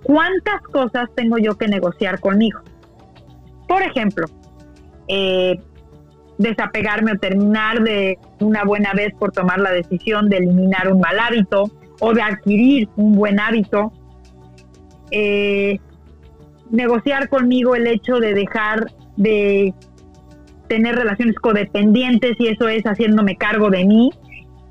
¿cuántas 0.01 0.59
cosas 0.73 1.07
tengo 1.15 1.37
yo 1.37 1.55
que 1.55 1.67
negociar 1.67 2.19
conmigo? 2.19 2.61
Por 3.67 3.83
ejemplo, 3.83 4.25
eh, 5.07 5.61
desapegarme 6.39 7.11
o 7.11 7.17
terminar 7.17 7.83
de 7.83 8.17
una 8.39 8.63
buena 8.63 8.93
vez 8.93 9.13
por 9.19 9.31
tomar 9.31 9.59
la 9.59 9.71
decisión 9.71 10.29
de 10.29 10.37
eliminar 10.37 10.91
un 10.91 11.01
mal 11.01 11.19
hábito 11.19 11.69
o 11.99 12.13
de 12.13 12.21
adquirir 12.21 12.87
un 12.95 13.13
buen 13.13 13.39
hábito. 13.39 13.91
Eh, 15.11 15.79
negociar 16.71 17.27
conmigo 17.29 17.75
el 17.75 17.87
hecho 17.87 18.19
de 18.19 18.33
dejar 18.33 18.87
de 19.17 19.73
tener 20.69 20.95
relaciones 20.95 21.35
codependientes 21.35 22.37
y 22.39 22.47
eso 22.47 22.69
es 22.69 22.83
haciéndome 22.83 23.35
cargo 23.35 23.69
de 23.69 23.83
mí, 23.85 24.11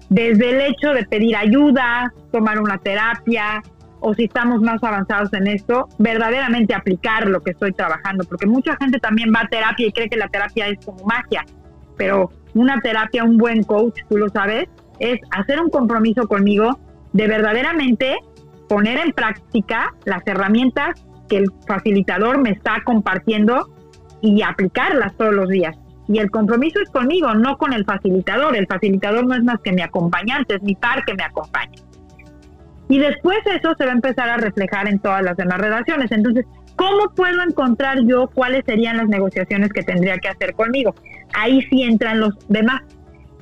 desde 0.09 0.51
el 0.51 0.73
hecho 0.73 0.95
de 0.95 1.05
pedir 1.05 1.37
ayuda, 1.37 2.15
tomar 2.33 2.61
una 2.61 2.79
terapia 2.79 3.63
o 4.01 4.15
si 4.15 4.25
estamos 4.25 4.63
más 4.63 4.83
avanzados 4.83 5.33
en 5.35 5.49
esto, 5.49 5.89
verdaderamente 5.99 6.73
aplicar 6.73 7.27
lo 7.27 7.43
que 7.43 7.51
estoy 7.51 7.73
trabajando, 7.73 8.25
porque 8.25 8.47
mucha 8.47 8.77
gente 8.77 9.01
también 9.01 9.33
va 9.35 9.41
a 9.41 9.49
terapia 9.49 9.89
y 9.89 9.93
cree 9.93 10.09
que 10.09 10.17
la 10.17 10.29
terapia 10.29 10.69
es 10.69 10.79
como 10.87 11.05
magia 11.05 11.45
pero 11.99 12.31
una 12.55 12.81
terapia, 12.81 13.25
un 13.25 13.37
buen 13.37 13.63
coach, 13.65 14.01
tú 14.09 14.17
lo 14.17 14.29
sabes, 14.31 14.69
es 14.99 15.21
hacer 15.31 15.61
un 15.61 15.71
compromiso 15.71 16.27
conmigo 16.27 16.79
de 17.13 17.27
verdaderamente 17.27 18.17
poner 18.69 18.99
en 18.99 19.13
práctica 19.13 19.95
las 20.05 20.27
herramientas 20.27 21.05
que 21.29 21.39
el 21.39 21.53
facilitador 21.67 22.39
me 22.39 22.51
está 22.51 22.83
compartiendo 22.85 23.69
y 24.21 24.43
aplicarlas 24.43 25.15
todos 25.17 25.35
los 25.35 25.49
días. 25.49 25.77
Y 26.09 26.19
el 26.19 26.31
compromiso 26.31 26.81
es 26.81 26.89
conmigo, 26.91 27.35
no 27.35 27.59
con 27.59 27.75
el 27.75 27.85
facilitador. 27.85 28.57
El 28.57 28.67
facilitador 28.67 29.27
no 29.27 29.35
es 29.35 29.45
más 29.45 29.61
que 29.63 29.73
mi 29.73 29.83
acompañante, 29.83 30.55
es 30.57 30.63
mi 30.63 30.75
par 30.75 31.05
que 31.05 31.15
me 31.15 31.23
acompaña. 31.23 31.83
Y 32.89 32.99
después 32.99 33.39
eso 33.45 33.75
se 33.77 33.85
va 33.85 33.91
a 33.91 33.95
empezar 33.95 34.31
a 34.31 34.39
reflejar 34.39 34.89
en 34.89 34.99
todas 34.99 35.23
las 35.23 35.37
demás 35.37 35.59
relaciones. 35.59 36.11
Entonces, 36.11 36.47
¿cómo 36.79 37.11
puedo 37.14 37.43
encontrar 37.43 37.99
yo 38.05 38.31
cuáles 38.33 38.64
serían 38.64 38.97
las 38.97 39.09
negociaciones 39.09 39.71
que 39.73 39.83
tendría 39.83 40.17
que 40.19 40.29
hacer 40.29 40.55
conmigo? 40.55 40.95
Ahí 41.35 41.61
sí 41.69 41.83
entran 41.83 42.21
los 42.21 42.35
demás 42.49 42.83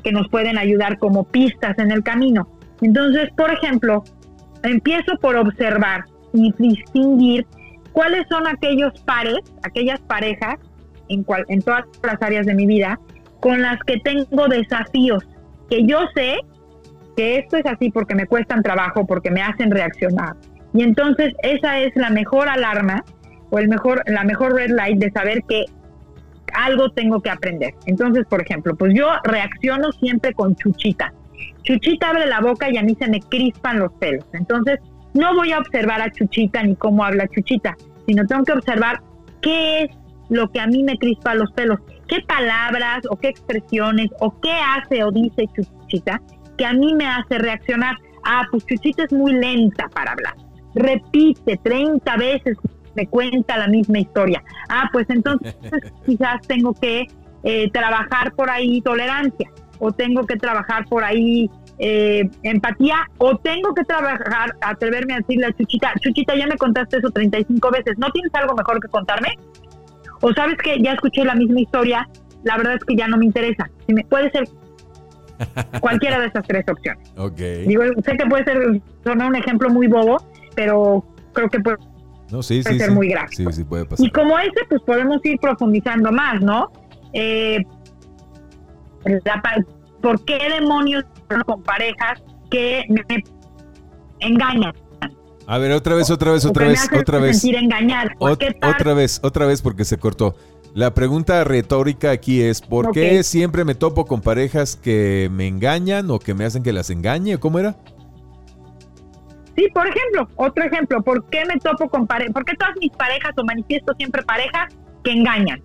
que 0.02 0.10
nos 0.10 0.28
pueden 0.28 0.58
ayudar 0.58 0.98
como 0.98 1.24
pistas 1.24 1.78
en 1.78 1.92
el 1.92 2.02
camino. 2.02 2.48
Entonces, 2.80 3.28
por 3.36 3.52
ejemplo, 3.52 4.02
empiezo 4.62 5.16
por 5.20 5.36
observar 5.36 6.04
y 6.32 6.52
distinguir 6.58 7.46
cuáles 7.92 8.26
son 8.28 8.46
aquellos 8.46 8.98
pares, 9.00 9.38
aquellas 9.62 10.00
parejas 10.00 10.56
en, 11.08 11.22
cual, 11.22 11.44
en 11.48 11.60
todas 11.62 11.84
las 12.02 12.20
áreas 12.22 12.46
de 12.46 12.54
mi 12.54 12.66
vida 12.66 12.98
con 13.40 13.60
las 13.60 13.78
que 13.86 13.98
tengo 13.98 14.48
desafíos, 14.48 15.22
que 15.68 15.84
yo 15.84 16.00
sé 16.14 16.38
que 17.16 17.38
esto 17.38 17.58
es 17.58 17.66
así 17.66 17.90
porque 17.90 18.14
me 18.14 18.26
cuestan 18.26 18.62
trabajo, 18.62 19.06
porque 19.06 19.30
me 19.30 19.42
hacen 19.42 19.70
reaccionar. 19.70 20.36
Y 20.72 20.82
entonces 20.82 21.34
esa 21.42 21.80
es 21.80 21.94
la 21.96 22.10
mejor 22.10 22.48
alarma 22.48 23.04
o 23.50 23.58
el 23.58 23.68
mejor, 23.68 24.02
la 24.06 24.24
mejor 24.24 24.54
red 24.54 24.70
light 24.70 24.98
de 24.98 25.10
saber 25.10 25.42
que 25.48 25.64
algo 26.54 26.90
tengo 26.90 27.20
que 27.20 27.30
aprender. 27.30 27.74
Entonces, 27.86 28.24
por 28.26 28.42
ejemplo, 28.42 28.74
pues 28.76 28.92
yo 28.94 29.08
reacciono 29.24 29.92
siempre 29.92 30.32
con 30.32 30.54
Chuchita. 30.56 31.12
Chuchita 31.62 32.10
abre 32.10 32.26
la 32.26 32.40
boca 32.40 32.70
y 32.70 32.76
a 32.76 32.82
mí 32.82 32.96
se 32.98 33.08
me 33.08 33.20
crispan 33.20 33.78
los 33.80 33.92
pelos. 33.94 34.24
Entonces, 34.32 34.78
no 35.14 35.34
voy 35.34 35.52
a 35.52 35.58
observar 35.58 36.00
a 36.00 36.10
Chuchita 36.10 36.62
ni 36.62 36.76
cómo 36.76 37.04
habla 37.04 37.28
Chuchita, 37.28 37.76
sino 38.06 38.26
tengo 38.26 38.44
que 38.44 38.52
observar 38.52 39.00
qué 39.42 39.82
es 39.82 39.90
lo 40.28 40.50
que 40.50 40.60
a 40.60 40.66
mí 40.66 40.82
me 40.82 40.98
crispa 40.98 41.34
los 41.34 41.52
pelos, 41.52 41.78
qué 42.08 42.20
palabras 42.26 43.02
o 43.10 43.16
qué 43.16 43.28
expresiones 43.28 44.10
o 44.20 44.38
qué 44.40 44.52
hace 44.52 45.04
o 45.04 45.10
dice 45.10 45.44
Chuchita 45.54 46.20
que 46.56 46.64
a 46.64 46.72
mí 46.72 46.94
me 46.94 47.06
hace 47.06 47.38
reaccionar. 47.38 47.96
Ah, 48.24 48.46
pues 48.50 48.64
Chuchita 48.66 49.04
es 49.04 49.12
muy 49.12 49.32
lenta 49.34 49.88
para 49.88 50.12
hablar. 50.12 50.34
Repite 50.74 51.56
30 51.62 52.16
veces, 52.16 52.58
me 52.96 53.06
cuenta 53.06 53.56
la 53.56 53.68
misma 53.68 53.98
historia. 53.98 54.42
Ah, 54.68 54.88
pues 54.92 55.08
entonces 55.10 55.56
quizás 56.06 56.40
tengo 56.46 56.74
que 56.74 57.06
eh, 57.44 57.70
trabajar 57.70 58.32
por 58.32 58.50
ahí 58.50 58.80
tolerancia 58.80 59.50
o 59.78 59.92
tengo 59.92 60.24
que 60.26 60.36
trabajar 60.36 60.84
por 60.86 61.04
ahí 61.04 61.50
eh, 61.78 62.28
empatía 62.42 62.96
o 63.18 63.36
tengo 63.36 63.74
que 63.74 63.84
trabajar, 63.84 64.56
atreverme 64.62 65.14
a 65.14 65.16
decirle 65.18 65.46
a 65.46 65.52
Chuchita, 65.52 65.92
Chuchita, 66.00 66.34
ya 66.34 66.46
me 66.46 66.56
contaste 66.56 66.98
eso 66.98 67.10
35 67.10 67.70
veces, 67.70 67.98
¿no 67.98 68.10
tienes 68.10 68.34
algo 68.34 68.54
mejor 68.54 68.80
que 68.80 68.88
contarme? 68.88 69.28
O 70.22 70.32
sabes 70.32 70.56
que 70.58 70.80
ya 70.82 70.92
escuché 70.92 71.24
la 71.24 71.34
misma 71.34 71.60
historia, 71.60 72.08
la 72.44 72.56
verdad 72.56 72.74
es 72.76 72.84
que 72.84 72.96
ya 72.96 73.06
no 73.08 73.18
me 73.18 73.26
interesa. 73.26 73.68
Si 73.86 73.92
me, 73.92 74.04
puede 74.04 74.30
ser 74.30 74.48
cualquiera 75.80 76.18
de 76.18 76.28
esas 76.28 76.46
tres 76.46 76.64
opciones. 76.68 77.12
Digo, 77.66 77.82
sé 78.04 78.16
que 78.16 78.26
puede 78.26 78.44
ser, 78.44 78.80
sonar 79.04 79.28
un 79.28 79.36
ejemplo 79.36 79.68
muy 79.68 79.86
bobo, 79.86 80.16
pero 80.54 81.04
creo 81.34 81.50
que 81.50 81.60
puede, 81.60 81.76
ser 82.78 82.90
muy 82.92 83.08
grave. 83.08 83.28
Y 83.98 84.10
como 84.10 84.38
ese, 84.38 84.64
pues 84.68 84.82
podemos 84.82 85.18
ir 85.24 85.38
profundizando 85.38 86.10
más, 86.12 86.40
¿no? 86.40 86.70
Eh, 87.12 87.58
¿Por 90.02 90.24
qué 90.24 90.38
demonios 90.58 91.04
con 91.46 91.62
parejas 91.62 92.22
que 92.50 92.84
me 92.88 93.24
engañan? 94.20 94.72
A 95.46 95.58
ver, 95.58 95.72
otra 95.72 95.94
vez, 95.94 96.10
otra 96.10 96.32
vez, 96.32 96.44
otra 96.44 96.66
vez, 96.66 96.88
otra 96.92 97.18
vez. 97.20 97.44
otra 98.62 98.94
vez, 98.94 99.20
otra 99.22 99.46
vez 99.46 99.62
porque 99.62 99.84
se 99.84 99.96
cortó. 99.96 100.34
La 100.74 100.92
pregunta 100.92 101.42
retórica 101.44 102.10
aquí 102.10 102.42
es, 102.42 102.60
¿por 102.60 102.90
qué 102.90 103.22
siempre 103.22 103.64
me 103.64 103.74
topo 103.74 104.04
con 104.04 104.20
parejas 104.20 104.76
que 104.76 105.30
me 105.32 105.46
engañan 105.46 106.10
o 106.10 106.18
que 106.18 106.34
me 106.34 106.44
hacen 106.44 106.62
que 106.62 106.72
las 106.72 106.90
engañe? 106.90 107.38
¿Cómo 107.38 107.58
era? 107.58 107.76
Sí, 109.56 109.66
por 109.72 109.86
ejemplo, 109.86 110.28
otro 110.36 110.64
ejemplo, 110.64 111.02
¿por 111.02 111.24
qué 111.30 111.44
me 111.46 111.58
topo 111.58 111.88
con 111.88 112.06
parejas? 112.06 112.32
¿Por 112.34 112.44
qué 112.44 112.54
todas 112.56 112.74
mis 112.80 112.92
parejas 112.92 113.32
o 113.36 113.44
manifiesto 113.44 113.94
siempre 113.96 114.22
parejas 114.22 114.74
que 115.02 115.12
engañan? 115.12 115.62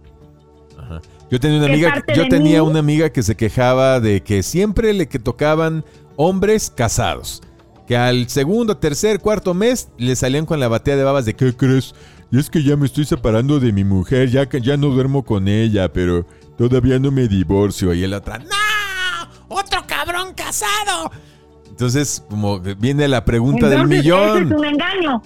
Ajá. 0.77 1.01
Yo 1.29 1.39
tenía 1.39 1.57
una 1.59 1.67
amiga, 1.67 2.03
yo 2.15 2.27
tenía 2.27 2.63
una 2.63 2.79
amiga 2.79 3.09
que 3.09 3.23
se 3.23 3.35
quejaba 3.35 3.99
de 3.99 4.21
que 4.21 4.43
siempre 4.43 4.93
le 4.93 5.07
que 5.07 5.19
tocaban 5.19 5.85
hombres 6.15 6.69
casados 6.69 7.41
que 7.91 7.97
al 7.97 8.29
segundo, 8.29 8.77
tercer, 8.77 9.19
cuarto 9.19 9.53
mes 9.53 9.89
le 9.97 10.15
salían 10.15 10.45
con 10.45 10.61
la 10.61 10.69
batea 10.69 10.95
de 10.95 11.03
babas 11.03 11.25
de 11.25 11.35
¿qué 11.35 11.53
crees? 11.53 11.93
Y 12.31 12.39
es 12.39 12.49
que 12.49 12.63
ya 12.63 12.77
me 12.77 12.85
estoy 12.85 13.03
separando 13.03 13.59
de 13.59 13.73
mi 13.73 13.83
mujer, 13.83 14.29
ya 14.29 14.47
que 14.47 14.61
ya 14.61 14.77
no 14.77 14.87
duermo 14.87 15.25
con 15.25 15.49
ella, 15.49 15.91
pero 15.91 16.25
todavía 16.57 16.99
no 16.99 17.11
me 17.11 17.27
divorcio. 17.27 17.93
Y 17.93 18.05
el 18.05 18.13
otra, 18.13 18.37
¡No! 18.39 18.45
¡Otro 19.49 19.85
cabrón 19.85 20.33
casado! 20.33 21.11
Entonces, 21.71 22.23
como 22.29 22.59
viene 22.59 23.07
la 23.07 23.23
pregunta 23.23 23.69
del 23.69 23.87
millón. 23.87 24.37
Ese 24.37 24.53
es 24.53 24.59
un 24.59 24.65
engaño. 24.65 25.21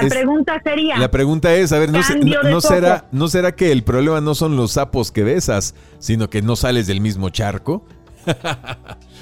la 0.00 0.08
pregunta 0.08 0.60
sería. 0.64 0.98
La 0.98 1.10
pregunta 1.10 1.54
es, 1.54 1.72
a 1.72 1.78
ver, 1.78 1.90
no, 1.92 2.60
será, 2.60 3.04
¿no 3.12 3.28
será 3.28 3.54
que 3.54 3.70
el 3.70 3.84
problema 3.84 4.20
no 4.20 4.34
son 4.34 4.56
los 4.56 4.72
sapos 4.72 5.12
que 5.12 5.22
besas, 5.22 5.74
sino 5.98 6.28
que 6.30 6.40
no 6.42 6.56
sales 6.56 6.86
del 6.86 7.00
mismo 7.00 7.30
charco? 7.30 7.84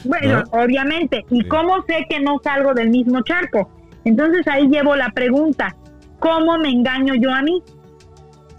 Bueno, 0.04 0.44
obviamente. 0.52 1.26
¿Y 1.28 1.42
cómo 1.48 1.82
sé 1.88 2.06
que 2.08 2.20
no 2.20 2.38
salgo 2.44 2.72
del 2.72 2.88
mismo 2.88 3.20
charco? 3.22 3.68
Entonces 4.04 4.46
ahí 4.46 4.68
llevo 4.68 4.94
la 4.94 5.10
pregunta, 5.10 5.74
¿cómo 6.20 6.56
me 6.56 6.70
engaño 6.70 7.14
yo 7.16 7.34
a 7.34 7.42
mí? 7.42 7.60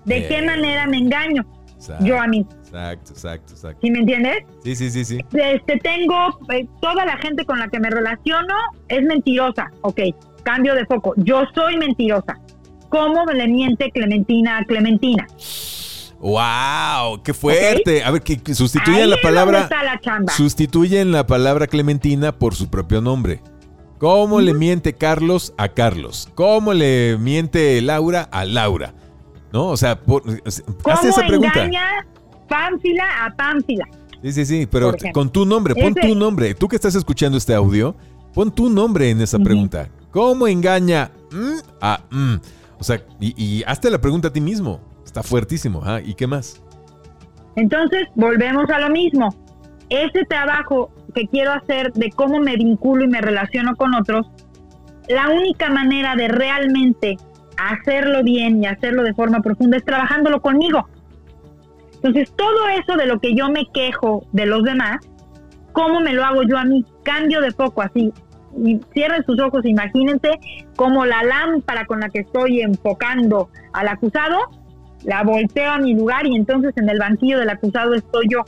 ¿De 0.04 0.28
qué 0.28 0.42
manera 0.42 0.86
me 0.86 0.98
engaño 0.98 1.46
yo 2.02 2.20
a 2.20 2.28
mí? 2.28 2.46
Exacto, 2.72 3.14
exacto, 3.14 3.54
exacto. 3.54 3.80
¿Sí 3.82 3.90
me 3.90 4.00
entiendes? 4.00 4.44
Sí, 4.64 4.76
sí, 4.76 4.92
sí, 4.92 5.04
sí. 5.04 5.20
Este, 5.34 5.78
tengo, 5.78 6.38
eh, 6.54 6.68
toda 6.82 7.04
la 7.04 7.18
gente 7.18 7.44
con 7.44 7.58
la 7.58 7.68
que 7.68 7.80
me 7.80 7.90
relaciono 7.90 8.54
es 8.88 9.04
mentirosa. 9.04 9.72
Ok, 9.82 10.02
cambio 10.44 10.76
de 10.76 10.86
foco. 10.86 11.14
Yo 11.18 11.44
soy 11.56 11.78
mentirosa. 11.78 12.38
¿Cómo 12.90 13.26
le 13.26 13.48
miente 13.48 13.90
Clementina 13.92 14.60
a 14.60 14.66
Clementina? 14.66 15.26
¡Wow! 16.20 17.24
¡Qué 17.24 17.34
fuerte! 17.34 18.04
A 18.04 18.12
ver, 18.12 18.22
que, 18.22 18.54
sustituyen 18.54 19.10
la 19.10 19.18
palabra. 19.22 19.68
sustituyen 20.36 21.12
la 21.12 21.26
palabra 21.26 21.66
Clementina 21.66 22.34
por 22.34 22.56
su 22.56 22.70
propio 22.70 23.02
nombre. 23.02 23.42
¿Cómo 23.98 24.42
le 24.42 24.54
miente 24.54 24.94
Carlos 24.94 25.54
a 25.58 25.70
Carlos? 25.70 26.30
¿Cómo 26.36 26.74
le 26.74 27.18
miente 27.20 27.82
Laura 27.82 28.22
a 28.32 28.46
Laura? 28.46 28.94
¿No? 29.52 29.68
O 29.68 29.78
sea, 29.78 30.00
por, 30.00 30.24
esa 30.28 31.26
pregunta. 31.28 31.66
engaña 31.66 32.06
Pánfila 32.50 33.26
a 33.26 33.36
Pánfila? 33.36 33.86
Sí, 34.22 34.34
sí, 34.34 34.46
sí, 34.46 34.68
pero 34.70 34.94
con 35.14 35.30
tu 35.30 35.46
nombre, 35.46 35.74
pon 35.76 35.94
tu 35.94 36.14
nombre. 36.14 36.54
Tú 36.54 36.68
que 36.68 36.76
estás 36.76 36.96
escuchando 36.96 37.38
este 37.38 37.54
audio, 37.54 37.96
pon 38.34 38.52
tu 38.52 38.70
nombre 38.70 39.10
en 39.10 39.22
esa 39.22 39.40
pregunta. 39.40 39.88
¿Cómo 40.12 40.48
engaña 40.48 41.12
mm, 41.32 41.60
a 41.82 42.02
mm? 42.10 42.36
O 42.80 42.84
sea, 42.84 43.02
y, 43.20 43.34
y 43.42 43.64
hazte 43.64 43.90
la 43.90 44.02
pregunta 44.02 44.30
a 44.30 44.34
ti 44.34 44.42
mismo. 44.42 44.82
Está 45.06 45.24
fuertísimo. 45.24 45.82
Ah, 45.86 46.02
¿Y 46.04 46.14
qué 46.16 46.28
más? 46.28 46.62
Entonces, 47.56 48.08
volvemos 48.16 48.70
a 48.70 48.80
lo 48.80 48.90
mismo. 48.90 49.34
Ese 49.90 50.24
trabajo 50.26 50.92
que 51.14 51.28
quiero 51.28 51.52
hacer 51.52 51.92
de 51.94 52.12
cómo 52.12 52.40
me 52.40 52.56
vinculo 52.56 53.04
y 53.04 53.08
me 53.08 53.22
relaciono 53.22 53.76
con 53.76 53.96
otros, 53.96 54.28
la 55.08 55.30
única 55.30 55.70
manera 55.70 56.16
de 56.16 56.28
realmente 56.28 57.18
hacerlo 57.58 58.24
bien 58.24 58.64
y 58.64 58.68
hacerlo 58.68 59.04
de 59.04 59.14
forma 59.14 59.42
profunda 59.42 59.78
es 59.78 59.84
trabajándolo 59.84 60.42
conmigo. 60.42 60.88
Entonces, 62.02 62.34
todo 62.36 62.68
eso 62.70 62.96
de 62.96 63.06
lo 63.06 63.20
que 63.20 63.36
yo 63.36 63.50
me 63.50 63.66
quejo 63.74 64.26
de 64.32 64.46
los 64.46 64.64
demás, 64.64 64.98
¿cómo 65.74 66.00
me 66.00 66.14
lo 66.14 66.24
hago 66.24 66.44
yo 66.44 66.58
a 66.58 66.64
mí? 66.64 66.86
Cambio 67.04 67.42
de 67.42 67.52
foco 67.52 67.82
así. 67.82 68.12
Y 68.64 68.80
cierren 68.94 69.24
sus 69.26 69.40
ojos, 69.40 69.66
imagínense 69.66 70.32
como 70.76 71.06
la 71.06 71.24
lámpara 71.24 71.86
con 71.86 72.00
la 72.00 72.10
que 72.10 72.20
estoy 72.20 72.62
enfocando 72.62 73.50
al 73.74 73.88
acusado 73.88 74.38
la 75.04 75.24
volteo 75.24 75.72
a 75.72 75.78
mi 75.78 75.94
lugar 75.96 76.26
y 76.26 76.36
entonces 76.36 76.74
en 76.78 76.90
el 76.90 77.00
banquillo 77.00 77.40
del 77.40 77.50
acusado 77.50 77.94
estoy 77.94 78.28
yo. 78.30 78.44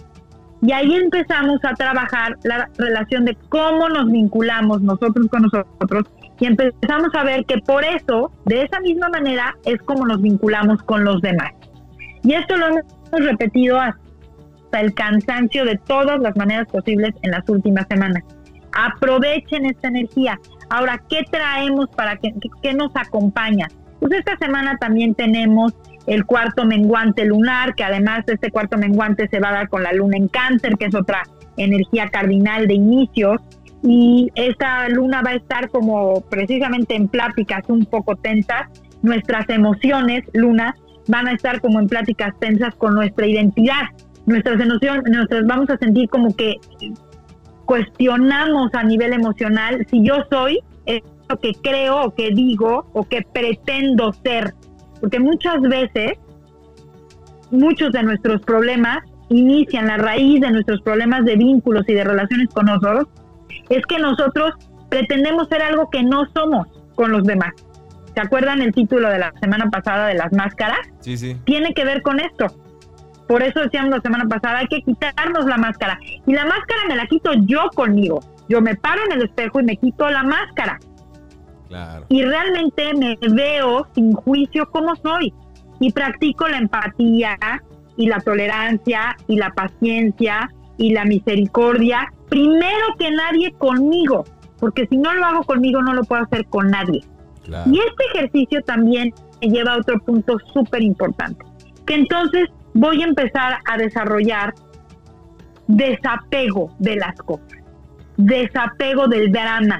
Y 0.61 0.71
ahí 0.73 0.93
empezamos 0.93 1.59
a 1.63 1.73
trabajar 1.73 2.37
la 2.43 2.69
relación 2.77 3.25
de 3.25 3.35
cómo 3.49 3.89
nos 3.89 4.11
vinculamos 4.11 4.81
nosotros 4.81 5.27
con 5.27 5.43
nosotros 5.43 6.05
y 6.39 6.45
empezamos 6.45 7.13
a 7.15 7.23
ver 7.23 7.45
que 7.45 7.57
por 7.59 7.83
eso, 7.83 8.31
de 8.45 8.63
esa 8.63 8.79
misma 8.79 9.09
manera, 9.09 9.55
es 9.65 9.81
como 9.81 10.05
nos 10.05 10.21
vinculamos 10.21 10.81
con 10.83 11.03
los 11.03 11.21
demás. 11.21 11.51
Y 12.23 12.33
esto 12.33 12.57
lo 12.57 12.67
hemos 12.67 12.83
repetido 13.19 13.79
hasta 13.79 14.79
el 14.79 14.93
cansancio 14.93 15.65
de 15.65 15.77
todas 15.77 16.19
las 16.19 16.35
maneras 16.35 16.67
posibles 16.67 17.13
en 17.21 17.31
las 17.31 17.47
últimas 17.49 17.85
semanas. 17.89 18.23
Aprovechen 18.73 19.65
esta 19.65 19.89
energía. 19.89 20.39
Ahora, 20.69 21.01
¿qué 21.09 21.23
traemos 21.29 21.89
para 21.89 22.15
que, 22.17 22.33
que 22.61 22.73
nos 22.73 22.95
acompaña? 22.95 23.67
Pues 23.99 24.13
esta 24.13 24.37
semana 24.37 24.77
también 24.77 25.13
tenemos 25.13 25.73
el 26.07 26.25
cuarto 26.25 26.65
menguante 26.65 27.25
lunar, 27.25 27.75
que 27.75 27.83
además 27.83 28.25
de 28.25 28.33
este 28.33 28.49
cuarto 28.49 28.77
menguante 28.77 29.27
se 29.27 29.39
va 29.39 29.49
a 29.49 29.53
dar 29.53 29.69
con 29.69 29.83
la 29.83 29.93
luna 29.93 30.17
en 30.17 30.27
cáncer, 30.27 30.77
que 30.77 30.85
es 30.85 30.95
otra 30.95 31.23
energía 31.57 32.07
cardinal 32.07 32.67
de 32.67 32.75
inicios. 32.75 33.41
Y 33.83 34.31
esta 34.35 34.87
luna 34.89 35.21
va 35.21 35.31
a 35.31 35.35
estar 35.35 35.69
como 35.69 36.21
precisamente 36.21 36.95
en 36.95 37.07
pláticas 37.07 37.63
un 37.67 37.85
poco 37.85 38.15
tensas. 38.15 38.67
Nuestras 39.01 39.49
emociones, 39.49 40.23
luna, 40.33 40.75
van 41.11 41.27
a 41.27 41.33
estar 41.33 41.61
como 41.61 41.79
en 41.79 41.87
pláticas 41.87 42.33
tensas 42.39 42.73
con 42.75 42.95
nuestra 42.95 43.27
identidad. 43.27 43.83
Nuestras 44.25 44.59
emociones, 44.59 45.03
nuestras, 45.05 45.45
vamos 45.45 45.69
a 45.69 45.77
sentir 45.77 46.09
como 46.09 46.35
que 46.35 46.55
cuestionamos 47.65 48.73
a 48.73 48.83
nivel 48.83 49.13
emocional 49.13 49.85
si 49.89 50.03
yo 50.03 50.15
soy 50.29 50.59
que 51.37 51.53
creo 51.61 52.01
o 52.01 52.15
que 52.15 52.31
digo 52.31 52.87
o 52.93 53.03
que 53.03 53.21
pretendo 53.21 54.13
ser. 54.23 54.53
Porque 54.99 55.19
muchas 55.19 55.61
veces, 55.61 56.13
muchos 57.49 57.91
de 57.91 58.03
nuestros 58.03 58.41
problemas 58.41 58.99
inician 59.29 59.87
la 59.87 59.97
raíz 59.97 60.41
de 60.41 60.51
nuestros 60.51 60.81
problemas 60.81 61.23
de 61.25 61.35
vínculos 61.37 61.87
y 61.87 61.93
de 61.93 62.03
relaciones 62.03 62.49
con 62.49 62.65
nosotros, 62.65 63.07
es 63.69 63.85
que 63.85 63.97
nosotros 63.97 64.51
pretendemos 64.89 65.47
ser 65.47 65.61
algo 65.61 65.89
que 65.89 66.03
no 66.03 66.25
somos 66.33 66.67
con 66.95 67.11
los 67.11 67.23
demás. 67.23 67.53
¿Se 68.13 68.21
acuerdan 68.21 68.61
el 68.61 68.73
título 68.73 69.09
de 69.09 69.19
la 69.19 69.33
semana 69.39 69.69
pasada 69.69 70.07
de 70.07 70.15
las 70.15 70.31
máscaras? 70.33 70.79
Sí, 70.99 71.17
sí. 71.17 71.37
Tiene 71.45 71.73
que 71.73 71.85
ver 71.85 72.01
con 72.01 72.19
esto. 72.19 72.47
Por 73.27 73.43
eso 73.43 73.61
decíamos 73.61 73.91
la 73.91 74.01
semana 74.01 74.25
pasada, 74.27 74.59
hay 74.59 74.67
que 74.67 74.81
quitarnos 74.81 75.45
la 75.45 75.57
máscara. 75.57 75.97
Y 76.27 76.33
la 76.33 76.45
máscara 76.45 76.81
me 76.87 76.95
la 76.95 77.05
quito 77.07 77.31
yo 77.45 77.69
conmigo. 77.73 78.19
Yo 78.49 78.59
me 78.61 78.75
paro 78.75 79.01
en 79.05 79.13
el 79.13 79.25
espejo 79.25 79.61
y 79.61 79.63
me 79.63 79.77
quito 79.77 80.09
la 80.09 80.23
máscara. 80.23 80.79
Claro. 81.69 82.05
Y 82.09 82.23
realmente 82.23 82.93
me 82.93 83.17
veo 83.33 83.87
sin 83.95 84.11
juicio 84.11 84.69
como 84.69 84.95
soy. 84.97 85.33
Y 85.79 85.93
practico 85.93 86.47
la 86.49 86.57
empatía 86.57 87.37
y 87.95 88.07
la 88.07 88.19
tolerancia 88.19 89.15
y 89.27 89.37
la 89.37 89.51
paciencia 89.51 90.49
y 90.77 90.91
la 90.91 91.05
misericordia, 91.05 92.11
primero 92.29 92.95
que 92.99 93.11
nadie 93.11 93.53
conmigo. 93.53 94.25
Porque 94.59 94.87
si 94.87 94.97
no 94.97 95.13
lo 95.13 95.25
hago 95.25 95.43
conmigo, 95.43 95.81
no 95.81 95.93
lo 95.93 96.03
puedo 96.03 96.23
hacer 96.23 96.45
con 96.47 96.69
nadie. 96.69 97.03
Y 97.47 97.79
este 97.79 98.03
ejercicio 98.13 98.61
también 98.63 99.13
me 99.41 99.49
lleva 99.49 99.73
a 99.73 99.77
otro 99.77 99.99
punto 99.99 100.37
súper 100.53 100.83
importante, 100.83 101.43
que 101.85 101.95
entonces 101.95 102.49
voy 102.73 103.01
a 103.01 103.05
empezar 103.05 103.59
a 103.69 103.77
desarrollar 103.77 104.53
desapego 105.67 106.75
de 106.79 106.97
las 106.97 107.15
cosas, 107.15 107.59
desapego 108.17 109.07
del 109.07 109.31
drama, 109.31 109.79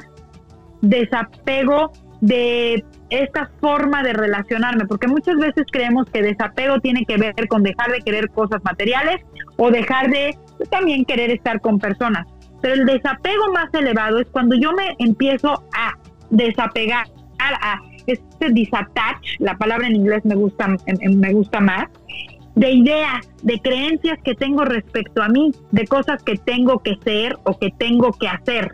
desapego 0.82 1.92
de 2.22 2.84
esta 3.10 3.50
forma 3.60 4.04
de 4.04 4.14
relacionarme, 4.14 4.86
porque 4.86 5.08
muchas 5.08 5.36
veces 5.38 5.66
creemos 5.72 6.06
que 6.12 6.22
desapego 6.22 6.80
tiene 6.80 7.06
que 7.06 7.18
ver 7.18 7.48
con 7.50 7.64
dejar 7.64 7.92
de 7.92 8.00
querer 8.00 8.30
cosas 8.30 8.64
materiales 8.64 9.22
o 9.58 9.70
dejar 9.70 10.10
de 10.10 10.38
también 10.70 11.04
querer 11.06 11.32
estar 11.32 11.60
con 11.62 11.80
personas. 11.80 12.28
Pero 12.62 12.76
el 12.76 12.86
desapego 12.86 13.52
más 13.52 13.74
elevado 13.74 14.20
es 14.20 14.28
cuando 14.30 14.56
yo 14.56 14.72
me 14.72 14.96
empiezo 15.00 15.64
a 15.76 15.98
desapegar, 16.30 17.08
a 17.62 17.82
este 18.08 18.50
disattach, 18.52 19.22
la 19.40 19.58
palabra 19.58 19.88
en 19.88 19.96
inglés 19.96 20.24
me 20.26 20.36
gusta, 20.36 20.76
me 21.00 21.34
gusta 21.34 21.60
más, 21.60 21.88
de 22.56 22.72
ideas, 22.72 23.30
de 23.44 23.60
creencias 23.60 24.20
que 24.24 24.36
tengo 24.36 24.66
respecto 24.66 25.22
a 25.22 25.30
mí, 25.30 25.52
de 25.72 25.86
cosas 25.86 26.22
que 26.24 26.36
tengo 26.36 26.80
que 26.80 26.98
ser 27.04 27.38
o 27.44 27.58
que 27.58 27.72
tengo 27.78 28.12
que 28.14 28.28
hacer, 28.28 28.72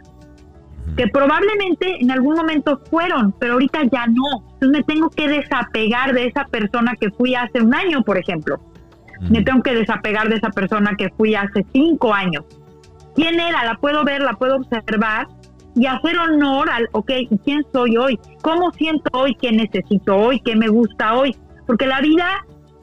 que 0.95 1.07
probablemente 1.07 2.01
en 2.01 2.11
algún 2.11 2.35
momento 2.35 2.81
fueron, 2.89 3.33
pero 3.39 3.53
ahorita 3.53 3.83
ya 3.91 4.07
no. 4.07 4.43
Entonces 4.53 4.69
me 4.69 4.83
tengo 4.83 5.09
que 5.09 5.27
desapegar 5.27 6.13
de 6.13 6.27
esa 6.27 6.45
persona 6.45 6.93
que 6.99 7.11
fui 7.11 7.35
hace 7.35 7.61
un 7.61 7.73
año, 7.73 8.03
por 8.03 8.17
ejemplo. 8.17 8.59
Me 9.29 9.43
tengo 9.43 9.61
que 9.61 9.73
desapegar 9.73 10.29
de 10.29 10.35
esa 10.35 10.49
persona 10.49 10.95
que 10.97 11.09
fui 11.09 11.35
hace 11.35 11.65
cinco 11.73 12.13
años. 12.13 12.45
¿Quién 13.15 13.39
era? 13.39 13.65
La 13.65 13.75
puedo 13.75 14.03
ver, 14.03 14.21
la 14.21 14.33
puedo 14.33 14.57
observar 14.57 15.27
y 15.77 15.85
hacer 15.85 16.17
honor 16.17 16.69
al, 16.71 16.89
ok, 16.91 17.11
¿quién 17.45 17.63
soy 17.71 17.97
hoy? 17.97 18.19
¿Cómo 18.41 18.71
siento 18.71 19.11
hoy? 19.13 19.35
¿Qué 19.35 19.51
necesito 19.51 20.17
hoy? 20.17 20.39
¿Qué 20.39 20.55
me 20.55 20.69
gusta 20.69 21.13
hoy? 21.13 21.35
Porque 21.67 21.85
la 21.85 22.01
vida 22.01 22.25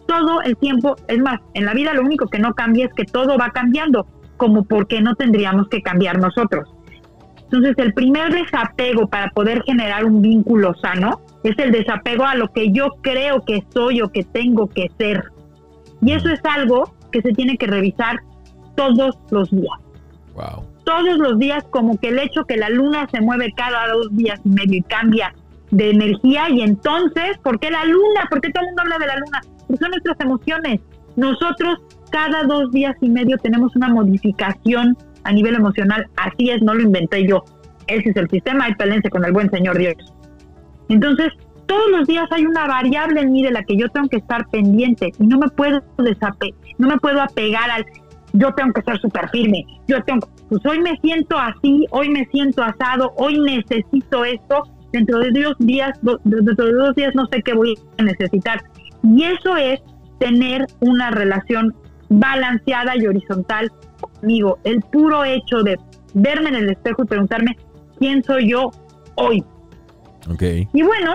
todo 0.06 0.42
el 0.42 0.56
tiempo, 0.56 0.94
es 1.08 1.18
más, 1.18 1.40
en 1.54 1.64
la 1.64 1.74
vida 1.74 1.92
lo 1.92 2.02
único 2.02 2.28
que 2.28 2.38
no 2.38 2.54
cambia 2.54 2.86
es 2.86 2.92
que 2.94 3.04
todo 3.04 3.36
va 3.36 3.50
cambiando, 3.50 4.06
como 4.36 4.62
porque 4.62 5.00
no 5.00 5.16
tendríamos 5.16 5.68
que 5.68 5.82
cambiar 5.82 6.18
nosotros. 6.18 6.68
Entonces, 7.44 7.74
el 7.78 7.94
primer 7.94 8.32
desapego 8.32 9.08
para 9.08 9.30
poder 9.30 9.62
generar 9.64 10.04
un 10.04 10.22
vínculo 10.22 10.74
sano 10.74 11.20
es 11.42 11.58
el 11.58 11.72
desapego 11.72 12.24
a 12.24 12.36
lo 12.36 12.52
que 12.52 12.70
yo 12.70 12.90
creo 13.02 13.44
que 13.44 13.64
soy 13.72 14.02
o 14.02 14.08
que 14.08 14.22
tengo 14.22 14.68
que 14.68 14.88
ser. 14.98 15.24
Y 16.00 16.12
eso 16.12 16.28
es 16.28 16.40
algo 16.44 16.94
que 17.10 17.22
se 17.22 17.32
tiene 17.32 17.56
que 17.56 17.66
revisar 17.66 18.20
todos 18.76 19.18
los 19.30 19.50
días. 19.50 19.78
Wow. 20.34 20.73
Todos 20.84 21.18
los 21.18 21.38
días, 21.38 21.64
como 21.70 21.98
que 21.98 22.08
el 22.08 22.18
hecho 22.18 22.44
que 22.44 22.56
la 22.56 22.68
luna 22.68 23.08
se 23.10 23.20
mueve 23.20 23.52
cada 23.56 23.88
dos 23.92 24.14
días 24.14 24.40
y 24.44 24.48
medio 24.50 24.78
y 24.78 24.82
cambia 24.82 25.34
de 25.70 25.90
energía, 25.90 26.50
y 26.50 26.60
entonces, 26.60 27.38
¿por 27.42 27.58
qué 27.58 27.70
la 27.70 27.84
luna? 27.84 28.26
¿Por 28.30 28.40
qué 28.40 28.50
todo 28.50 28.62
el 28.62 28.68
mundo 28.68 28.82
habla 28.82 28.98
de 28.98 29.06
la 29.06 29.16
luna? 29.16 29.40
Porque 29.66 29.82
son 29.82 29.90
nuestras 29.90 30.20
emociones. 30.20 30.80
Nosotros 31.16 31.78
cada 32.10 32.44
dos 32.44 32.70
días 32.70 32.94
y 33.00 33.08
medio 33.08 33.36
tenemos 33.38 33.74
una 33.74 33.88
modificación 33.88 34.96
a 35.24 35.32
nivel 35.32 35.54
emocional. 35.54 36.06
Así 36.16 36.50
es, 36.50 36.62
no 36.62 36.74
lo 36.74 36.82
inventé 36.82 37.26
yo. 37.26 37.44
Ese 37.86 38.10
es 38.10 38.16
el 38.16 38.28
sistema 38.30 38.68
y 38.68 38.74
pelense 38.74 39.10
con 39.10 39.24
el 39.24 39.32
buen 39.32 39.50
Señor 39.50 39.78
Dios. 39.78 39.94
Entonces, 40.88 41.32
todos 41.66 41.90
los 41.90 42.06
días 42.06 42.26
hay 42.30 42.44
una 42.46 42.66
variable 42.66 43.20
en 43.20 43.32
mí 43.32 43.42
de 43.42 43.50
la 43.50 43.62
que 43.62 43.76
yo 43.76 43.88
tengo 43.88 44.08
que 44.08 44.18
estar 44.18 44.48
pendiente 44.50 45.12
y 45.18 45.26
no 45.26 45.38
me 45.38 45.48
puedo 45.48 45.82
desape 45.98 46.54
no 46.78 46.88
me 46.88 46.98
puedo 46.98 47.20
apegar 47.20 47.70
al 47.70 47.86
yo 48.34 48.52
tengo 48.54 48.72
que 48.72 48.82
ser 48.82 48.98
súper 49.00 49.28
firme, 49.30 49.64
yo 49.86 50.02
tengo, 50.04 50.28
pues 50.48 50.64
hoy 50.66 50.80
me 50.80 50.96
siento 50.98 51.38
así, 51.38 51.86
hoy 51.90 52.10
me 52.10 52.26
siento 52.26 52.62
asado, 52.62 53.12
hoy 53.16 53.38
necesito 53.38 54.24
esto, 54.24 54.64
dentro 54.92 55.20
de 55.20 55.30
dos 55.30 55.54
días, 55.60 55.98
dentro 56.24 56.66
de 56.66 56.72
dos 56.72 56.94
días 56.94 57.14
no 57.14 57.26
sé 57.26 57.42
qué 57.42 57.54
voy 57.54 57.78
a 57.98 58.02
necesitar. 58.02 58.62
Y 59.02 59.24
eso 59.24 59.56
es 59.56 59.80
tener 60.18 60.66
una 60.80 61.10
relación 61.10 61.74
balanceada 62.08 62.96
y 62.96 63.06
horizontal 63.06 63.70
conmigo. 64.00 64.58
El 64.64 64.80
puro 64.80 65.24
hecho 65.24 65.62
de 65.62 65.78
verme 66.14 66.50
en 66.50 66.56
el 66.56 66.70
espejo 66.70 67.02
y 67.02 67.06
preguntarme 67.06 67.56
quién 67.98 68.22
soy 68.24 68.50
yo 68.50 68.70
hoy. 69.16 69.44
Okay. 70.32 70.68
Y 70.72 70.82
bueno, 70.82 71.14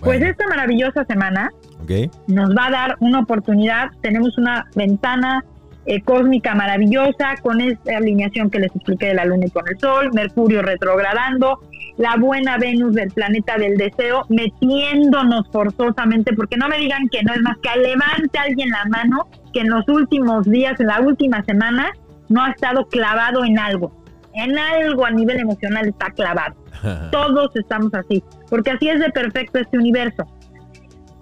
pues 0.00 0.22
esta 0.22 0.46
maravillosa 0.48 1.04
semana 1.04 1.50
okay. 1.82 2.10
nos 2.26 2.50
va 2.56 2.66
a 2.66 2.70
dar 2.70 2.96
una 3.00 3.20
oportunidad. 3.20 3.90
Tenemos 4.00 4.36
una 4.38 4.66
ventana 4.74 5.44
eh, 5.86 6.02
cósmica 6.02 6.54
maravillosa 6.54 7.36
con 7.42 7.60
esta 7.60 7.96
alineación 7.96 8.50
que 8.50 8.60
les 8.60 8.74
expliqué 8.74 9.06
de 9.06 9.14
la 9.14 9.24
Luna 9.24 9.46
y 9.46 9.50
con 9.50 9.66
el 9.68 9.78
Sol, 9.78 10.10
Mercurio 10.12 10.62
retrogradando, 10.62 11.60
la 11.96 12.16
buena 12.16 12.58
Venus 12.58 12.94
del 12.94 13.10
planeta 13.10 13.56
del 13.56 13.76
deseo 13.76 14.24
metiéndonos 14.28 15.48
forzosamente, 15.50 16.34
porque 16.34 16.56
no 16.56 16.68
me 16.68 16.78
digan 16.78 17.08
que 17.08 17.22
no 17.22 17.32
es 17.32 17.40
más 17.40 17.56
que 17.58 17.80
levante 17.80 18.38
alguien 18.38 18.70
la 18.70 18.84
mano 18.86 19.28
que 19.52 19.60
en 19.60 19.70
los 19.70 19.88
últimos 19.88 20.48
días, 20.48 20.78
en 20.80 20.86
la 20.86 21.00
última 21.00 21.42
semana, 21.44 21.92
no 22.28 22.44
ha 22.44 22.50
estado 22.50 22.86
clavado 22.86 23.44
en 23.44 23.58
algo. 23.58 23.92
En 24.32 24.58
algo 24.58 25.04
a 25.04 25.10
nivel 25.10 25.40
emocional 25.40 25.88
está 25.88 26.10
clavado. 26.10 26.54
Todos 27.10 27.54
estamos 27.56 27.92
así, 27.94 28.22
porque 28.48 28.70
así 28.70 28.88
es 28.88 29.00
de 29.00 29.10
perfecto 29.10 29.58
este 29.58 29.76
universo. 29.76 30.26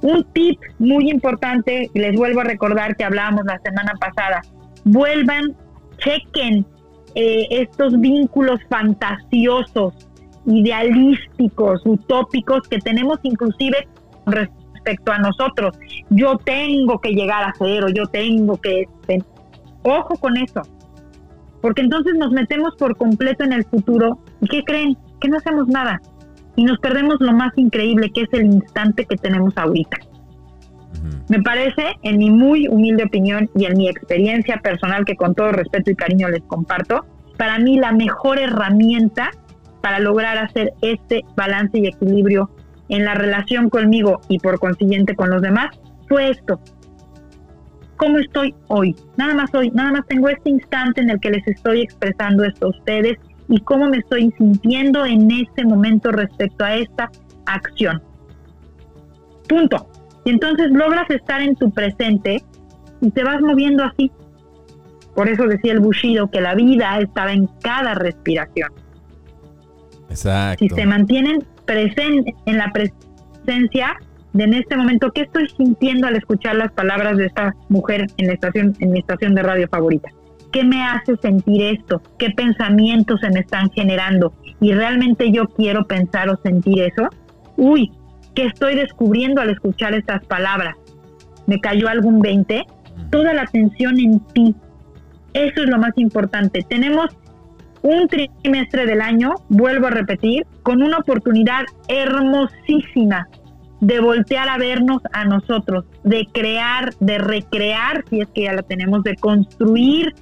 Un 0.03 0.25
tip 0.33 0.61
muy 0.79 1.11
importante, 1.11 1.91
les 1.95 2.17
vuelvo 2.17 2.41
a 2.41 2.45
recordar 2.45 2.97
que 2.97 3.05
hablábamos 3.05 3.45
la 3.45 3.59
semana 3.59 3.93
pasada, 4.01 4.43
vuelvan, 4.85 5.57
chequen 5.99 6.65
eh, 7.15 7.47
estos 7.51 7.99
vínculos 8.01 8.61
fantasiosos, 8.69 9.95
idealísticos, 10.47 11.83
utópicos 11.85 12.69
que 12.69 12.79
tenemos 12.79 13.19
inclusive 13.23 13.89
respecto 14.27 15.13
a 15.13 15.19
nosotros. 15.19 15.77
Yo 16.11 16.37
tengo 16.39 17.01
que 17.01 17.11
llegar 17.11 17.45
a 17.45 17.53
cero, 17.59 17.89
yo 17.93 18.07
tengo 18.07 18.57
que... 18.57 18.85
Ojo 19.83 20.17
con 20.17 20.37
eso, 20.37 20.63
porque 21.61 21.83
entonces 21.83 22.15
nos 22.15 22.31
metemos 22.31 22.75
por 22.77 22.97
completo 22.97 23.45
en 23.45 23.53
el 23.53 23.65
futuro 23.65 24.19
y 24.41 24.49
¿qué 24.49 24.63
creen? 24.65 24.97
Que 25.21 25.29
no 25.29 25.39
hacemos 25.39 25.67
nada 25.69 26.01
y 26.59 26.65
nos 26.65 26.81
perdemos 26.81 27.19
lo 27.21 27.33
más 27.33 27.57
increíble 27.57 28.11
que 28.11 28.23
es 28.23 28.29
el 28.33 28.47
instante 28.47 29.05
que 29.05 29.17
tenemos 29.17 29.57
ahorita. 29.57 29.97
Me 31.29 31.41
parece, 31.41 31.95
en 32.03 32.19
mi 32.19 32.31
muy 32.31 32.67
humilde 32.67 33.05
opinión 33.05 33.49
y 33.55 33.67
en 33.67 33.77
mi 33.77 33.89
experiencia 33.89 34.57
personal 34.57 35.05
que 35.05 35.15
con 35.15 35.37
todo 35.37 35.53
respeto 35.53 35.93
y 35.93 35.95
cariño 35.95 36.29
les 36.29 36.43
comparto, 36.43 37.07
para 37.37 37.61
mí 37.61 37.79
la 37.79 37.93
mejor 37.93 38.41
herramienta 38.41 39.31
para 39.83 40.01
lograr 40.01 40.37
hacer 40.37 40.73
este 40.83 41.23
balance 41.37 41.79
y 41.79 41.87
equilibrio 41.87 42.51
en 42.89 43.05
la 43.05 43.15
relación 43.15 43.71
conmigo 43.71 44.21
y 44.29 44.41
por 44.41 44.59
consiguiente 44.59 45.15
con 45.15 45.31
los 45.31 45.41
demás 45.41 45.69
fue 46.09 46.31
esto. 46.31 46.59
¿Cómo 47.99 48.19
estoy 48.19 48.53
hoy? 48.67 48.97
Nada 49.17 49.35
más 49.35 49.55
hoy, 49.55 49.71
nada 49.71 49.93
más 49.93 50.07
tengo 50.09 50.29
este 50.29 50.51
instante 50.51 51.03
en 51.03 51.11
el 51.11 51.21
que 51.21 51.31
les 51.31 51.47
estoy 51.47 51.83
expresando 51.83 52.43
esto 52.43 52.67
a 52.67 52.71
ustedes 52.71 53.17
y 53.49 53.61
cómo 53.61 53.89
me 53.89 53.99
estoy 53.99 54.33
sintiendo 54.37 55.05
en 55.07 55.31
este 55.31 55.65
momento 55.65 56.11
respecto 56.11 56.65
a 56.65 56.77
esta 56.77 57.11
acción. 57.47 58.03
Punto. 59.49 59.89
Y 60.25 60.31
entonces 60.31 60.71
logras 60.71 61.09
estar 61.11 61.41
en 61.41 61.57
tu 61.57 61.71
presente 61.71 62.43
y 63.01 63.11
te 63.11 63.25
vas 63.25 63.41
moviendo 63.41 63.85
así. 63.85 64.11
Por 65.15 65.29
eso 65.29 65.47
decía 65.47 65.73
el 65.73 65.81
Bushido 65.81 66.31
que 66.31 66.41
la 66.41 66.55
vida 66.55 66.99
estaba 67.01 67.33
en 67.33 67.47
cada 67.63 67.95
respiración. 67.95 68.71
Exacto. 70.11 70.65
Si 70.65 70.69
se 70.69 70.87
mantienen 70.87 71.45
presentes 71.65 72.35
en 72.47 72.59
la 72.59 72.73
presencia 72.73 73.97
de 74.33 74.45
en 74.45 74.55
este 74.55 74.77
momento, 74.77 75.11
¿qué 75.13 75.23
estoy 75.23 75.49
sintiendo 75.57 76.07
al 76.07 76.17
escuchar 76.17 76.57
las 76.57 76.71
palabras 76.73 77.17
de 77.17 77.27
esta 77.27 77.55
mujer 77.69 78.07
en 78.19 78.27
la 78.27 78.35
estación, 78.35 78.77
en 78.79 78.93
mi 78.93 79.01
estación 79.01 79.35
de 79.35 79.43
radio 79.43 79.69
favorita? 79.69 80.11
¿Qué 80.53 80.65
me 80.65 80.83
hace 80.83 81.17
sentir 81.17 81.63
esto? 81.63 82.03
¿Qué 82.19 82.31
pensamientos 82.31 83.21
se 83.21 83.31
me 83.31 83.41
están 83.41 83.71
generando? 83.71 84.33
¿Y 84.61 84.73
realmente 84.73 85.31
yo 85.31 85.47
quiero 85.49 85.87
pensar 85.87 86.29
o 86.29 86.37
sentir 86.43 86.83
eso? 86.83 87.09
Uy, 87.57 87.93
¿qué 88.35 88.47
estoy 88.47 88.75
descubriendo 88.75 89.41
al 89.41 89.51
escuchar 89.51 89.95
estas 89.95 90.25
palabras? 90.27 90.77
¿Me 91.47 91.61
cayó 91.61 91.89
algún 91.89 92.21
20? 92.21 92.67
Toda 93.11 93.33
la 93.33 93.43
atención 93.43 93.99
en 93.99 94.21
ti. 94.21 94.55
Eso 95.35 95.63
es 95.63 95.69
lo 95.69 95.79
más 95.79 95.93
importante. 95.97 96.65
Tenemos 96.69 97.07
un 97.83 98.09
trimestre 98.09 98.87
del 98.87 99.01
año, 99.01 99.35
vuelvo 99.49 99.87
a 99.87 99.91
repetir, 99.91 100.47
con 100.63 100.83
una 100.83 100.99
oportunidad 100.99 101.65
hermosísima 101.87 103.29
de 103.81 104.01
voltear 104.01 104.49
a 104.49 104.59
vernos 104.59 105.01
a 105.13 105.25
nosotros, 105.25 105.85
de 106.03 106.27
crear, 106.33 106.95
de 106.99 107.19
recrear, 107.19 108.05
si 108.11 108.21
es 108.21 108.29
que 108.35 108.43
ya 108.43 108.53
la 108.53 108.63
tenemos, 108.63 109.05
de 109.05 109.15
construir 109.17 110.15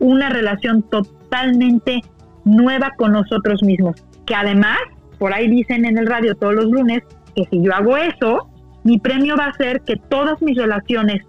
una 0.00 0.28
relación 0.30 0.82
totalmente 0.82 2.00
nueva 2.44 2.92
con 2.96 3.12
nosotros 3.12 3.62
mismos. 3.62 3.96
Que 4.26 4.34
además, 4.34 4.78
por 5.18 5.32
ahí 5.32 5.48
dicen 5.48 5.84
en 5.84 5.98
el 5.98 6.06
radio 6.06 6.34
todos 6.34 6.54
los 6.54 6.64
lunes, 6.64 7.02
que 7.36 7.44
si 7.50 7.62
yo 7.62 7.72
hago 7.74 7.96
eso, 7.96 8.50
mi 8.82 8.98
premio 8.98 9.36
va 9.36 9.46
a 9.46 9.54
ser 9.54 9.82
que 9.82 9.96
todas 9.96 10.40
mis 10.42 10.56
relaciones 10.56 11.22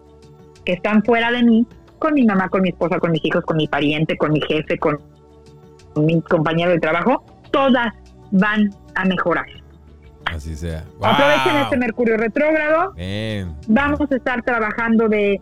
que 0.65 0.73
están 0.73 1.03
fuera 1.03 1.31
de 1.31 1.43
mí, 1.43 1.67
con 1.99 2.13
mi 2.13 2.25
mamá, 2.25 2.49
con 2.49 2.61
mi 2.61 2.69
esposa, 2.69 2.97
con 2.99 3.11
mis 3.11 3.23
hijos, 3.23 3.43
con 3.45 3.57
mi 3.57 3.67
pariente, 3.67 4.17
con 4.17 4.31
mi 4.31 4.41
jefe, 4.41 4.77
con 4.77 4.99
mi 5.95 6.21
compañero 6.21 6.71
de 6.71 6.79
trabajo, 6.79 7.23
todas 7.51 7.93
van 8.31 8.69
a 8.95 9.05
mejorar. 9.05 9.45
Así 10.25 10.55
sea. 10.55 10.83
Aprovechen 11.01 11.57
este 11.57 11.77
Mercurio 11.77 12.17
retrógrado. 12.17 12.93
Vamos 13.67 14.11
a 14.11 14.15
estar 14.15 14.41
trabajando 14.43 15.09
de, 15.09 15.41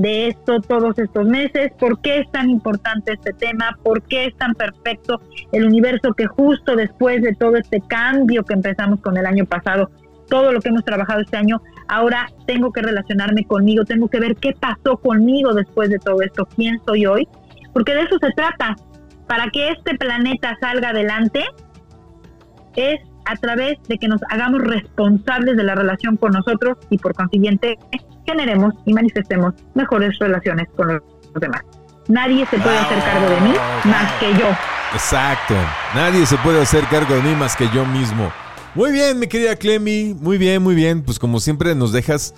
de 0.00 0.28
esto 0.28 0.60
todos 0.60 0.98
estos 0.98 1.26
meses. 1.26 1.72
¿Por 1.78 2.00
qué 2.00 2.18
es 2.18 2.30
tan 2.30 2.50
importante 2.50 3.12
este 3.12 3.32
tema? 3.32 3.76
¿Por 3.82 4.02
qué 4.02 4.26
es 4.26 4.36
tan 4.36 4.54
perfecto 4.54 5.20
el 5.52 5.64
universo 5.64 6.14
que 6.14 6.26
justo 6.26 6.76
después 6.76 7.22
de 7.22 7.34
todo 7.34 7.56
este 7.56 7.80
cambio 7.80 8.44
que 8.44 8.54
empezamos 8.54 9.00
con 9.00 9.16
el 9.16 9.26
año 9.26 9.44
pasado, 9.44 9.90
todo 10.28 10.52
lo 10.52 10.60
que 10.60 10.68
hemos 10.68 10.84
trabajado 10.84 11.20
este 11.20 11.36
año, 11.36 11.60
ahora 11.88 12.30
tengo 12.46 12.72
que 12.72 12.82
relacionarme 12.82 13.44
conmigo, 13.44 13.84
tengo 13.84 14.08
que 14.08 14.20
ver 14.20 14.36
qué 14.36 14.52
pasó 14.58 14.98
conmigo 14.98 15.54
después 15.54 15.88
de 15.90 15.98
todo 15.98 16.20
esto, 16.22 16.46
quién 16.54 16.80
soy 16.86 17.06
hoy? 17.06 17.28
Porque 17.72 17.94
de 17.94 18.02
eso 18.02 18.18
se 18.20 18.30
trata. 18.32 18.76
Para 19.26 19.48
que 19.50 19.70
este 19.70 19.94
planeta 19.96 20.56
salga 20.60 20.90
adelante, 20.90 21.44
es 22.76 23.00
a 23.28 23.36
través 23.36 23.78
de 23.88 23.98
que 23.98 24.08
nos 24.08 24.20
hagamos 24.30 24.62
responsables 24.62 25.56
de 25.56 25.64
la 25.64 25.74
relación 25.74 26.16
con 26.16 26.32
nosotros 26.32 26.78
y 26.90 26.98
por 26.98 27.14
consiguiente 27.14 27.78
generemos 28.26 28.74
y 28.86 28.94
manifestemos 28.94 29.54
mejores 29.74 30.18
relaciones 30.18 30.66
con 30.76 30.88
los 30.88 31.02
demás. 31.40 31.62
Nadie 32.08 32.46
se 32.46 32.58
puede 32.58 32.78
hacer 32.78 32.98
cargo 33.00 33.28
de 33.28 33.40
mí 33.42 33.54
más 33.84 34.12
que 34.14 34.32
yo. 34.32 34.48
Exacto. 34.94 35.54
Nadie 35.94 36.24
se 36.24 36.38
puede 36.38 36.62
hacer 36.62 36.84
cargo 36.86 37.14
de 37.14 37.22
mí 37.22 37.34
más 37.34 37.54
que 37.54 37.68
yo 37.74 37.84
mismo. 37.84 38.32
Muy 38.74 38.92
bien, 38.92 39.18
mi 39.18 39.26
querida 39.26 39.56
Clemi. 39.56 40.14
Muy 40.18 40.38
bien, 40.38 40.62
muy 40.62 40.74
bien. 40.74 41.02
Pues 41.02 41.18
como 41.18 41.40
siempre 41.40 41.74
nos 41.74 41.92
dejas 41.92 42.34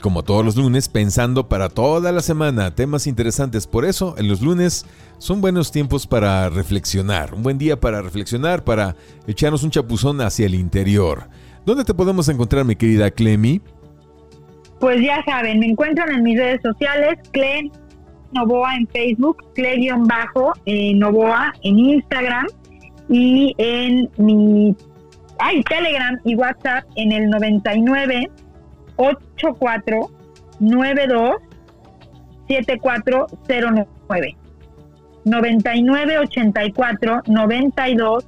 como 0.00 0.22
todos 0.22 0.44
los 0.44 0.56
lunes, 0.56 0.88
pensando 0.88 1.48
para 1.48 1.68
toda 1.68 2.12
la 2.12 2.20
semana 2.20 2.74
temas 2.74 3.06
interesantes. 3.06 3.66
Por 3.66 3.84
eso, 3.84 4.14
en 4.18 4.28
los 4.28 4.40
lunes 4.40 4.86
son 5.18 5.40
buenos 5.40 5.72
tiempos 5.72 6.06
para 6.06 6.48
reflexionar. 6.48 7.34
Un 7.34 7.42
buen 7.42 7.58
día 7.58 7.80
para 7.80 8.02
reflexionar, 8.02 8.64
para 8.64 8.96
echarnos 9.26 9.62
un 9.62 9.70
chapuzón 9.70 10.20
hacia 10.20 10.46
el 10.46 10.54
interior. 10.54 11.28
¿Dónde 11.64 11.84
te 11.84 11.94
podemos 11.94 12.28
encontrar, 12.28 12.64
mi 12.64 12.76
querida 12.76 13.10
Clemi? 13.10 13.60
Pues 14.80 15.00
ya 15.02 15.22
saben, 15.24 15.58
me 15.58 15.66
encuentran 15.66 16.10
en 16.12 16.22
mis 16.22 16.38
redes 16.38 16.60
sociales, 16.62 17.18
Cle 17.32 17.70
Novoa 18.32 18.76
en 18.76 18.86
Facebook, 18.88 19.38
Cle-Novoa 19.54 21.52
en 21.62 21.78
Instagram 21.78 22.46
y 23.08 23.54
en 23.58 24.08
mi 24.18 24.76
ay, 25.38 25.62
Telegram 25.64 26.18
y 26.24 26.34
WhatsApp 26.34 26.84
en 26.96 27.12
el 27.12 27.30
99 27.30 28.30
84 28.98 30.10
92 30.60 31.36
7409 32.48 34.36
99 35.24 36.18
84 36.18 37.22
92 37.26 38.26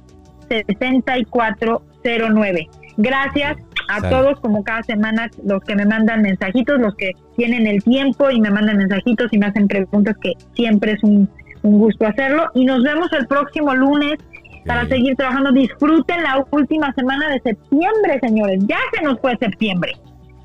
6409 0.49 2.69
Gracias 2.97 3.57
a 3.87 4.09
todos, 4.09 4.39
como 4.41 4.63
cada 4.63 4.83
semana, 4.83 5.29
los 5.43 5.61
que 5.63 5.75
me 5.75 5.85
mandan 5.85 6.21
mensajitos, 6.21 6.79
los 6.79 6.95
que 6.95 7.11
tienen 7.35 7.67
el 7.67 7.83
tiempo 7.83 8.29
y 8.29 8.39
me 8.39 8.49
mandan 8.49 8.77
mensajitos 8.77 9.31
y 9.31 9.37
me 9.37 9.47
hacen 9.47 9.67
preguntas, 9.67 10.15
que 10.21 10.33
siempre 10.53 10.93
es 10.93 11.03
un, 11.03 11.29
un 11.63 11.79
gusto 11.79 12.05
hacerlo. 12.05 12.47
Y 12.53 12.65
nos 12.65 12.83
vemos 12.83 13.11
el 13.13 13.27
próximo 13.27 13.73
lunes 13.73 14.17
para 14.65 14.87
seguir 14.87 15.15
trabajando. 15.15 15.51
Disfruten 15.51 16.23
la 16.23 16.45
última 16.51 16.93
semana 16.93 17.29
de 17.29 17.41
septiembre, 17.41 18.19
señores. 18.21 18.59
Ya 18.67 18.77
se 18.93 19.03
nos 19.03 19.19
fue 19.19 19.35
septiembre. 19.37 19.93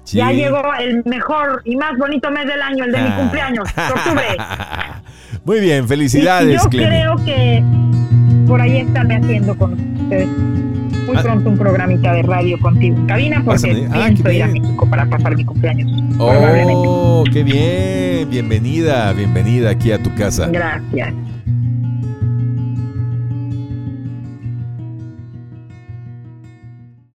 Ya 0.06 0.30
llegó 0.32 0.62
el 0.78 1.02
mejor 1.04 1.62
y 1.64 1.76
más 1.76 1.96
bonito 1.98 2.30
mes 2.30 2.46
del 2.46 2.62
año, 2.62 2.84
el 2.84 2.92
de 2.92 2.98
mi 2.98 3.08
ah. 3.08 3.16
cumpleaños, 3.16 3.68
octubre. 3.68 4.24
Muy 5.44 5.60
bien, 5.60 5.86
felicidades. 5.86 6.62
yo 6.62 6.68
creo 6.70 7.16
que 7.24 7.62
por 8.46 8.60
ahí 8.60 8.78
estarme 8.78 9.16
haciendo 9.16 9.56
con 9.56 9.72
ustedes 9.72 10.28
muy 11.06 11.16
ah. 11.16 11.22
pronto 11.22 11.50
un 11.50 11.58
programita 11.58 12.12
de 12.12 12.22
radio 12.22 12.58
contigo 12.60 12.96
en 12.96 13.06
cabina 13.06 13.42
porque 13.44 13.86
ah, 13.92 14.06
pienso 14.06 14.30
ir 14.30 14.42
a 14.42 14.48
México 14.48 14.90
para 14.90 15.06
pasar 15.06 15.36
mi 15.36 15.44
cumpleaños. 15.44 15.90
Oh, 16.18 17.24
qué 17.32 17.44
bien. 17.44 18.28
Bienvenida, 18.28 19.12
bienvenida 19.12 19.70
aquí 19.70 19.92
a 19.92 20.02
tu 20.02 20.12
casa. 20.14 20.48
Gracias. 20.48 21.14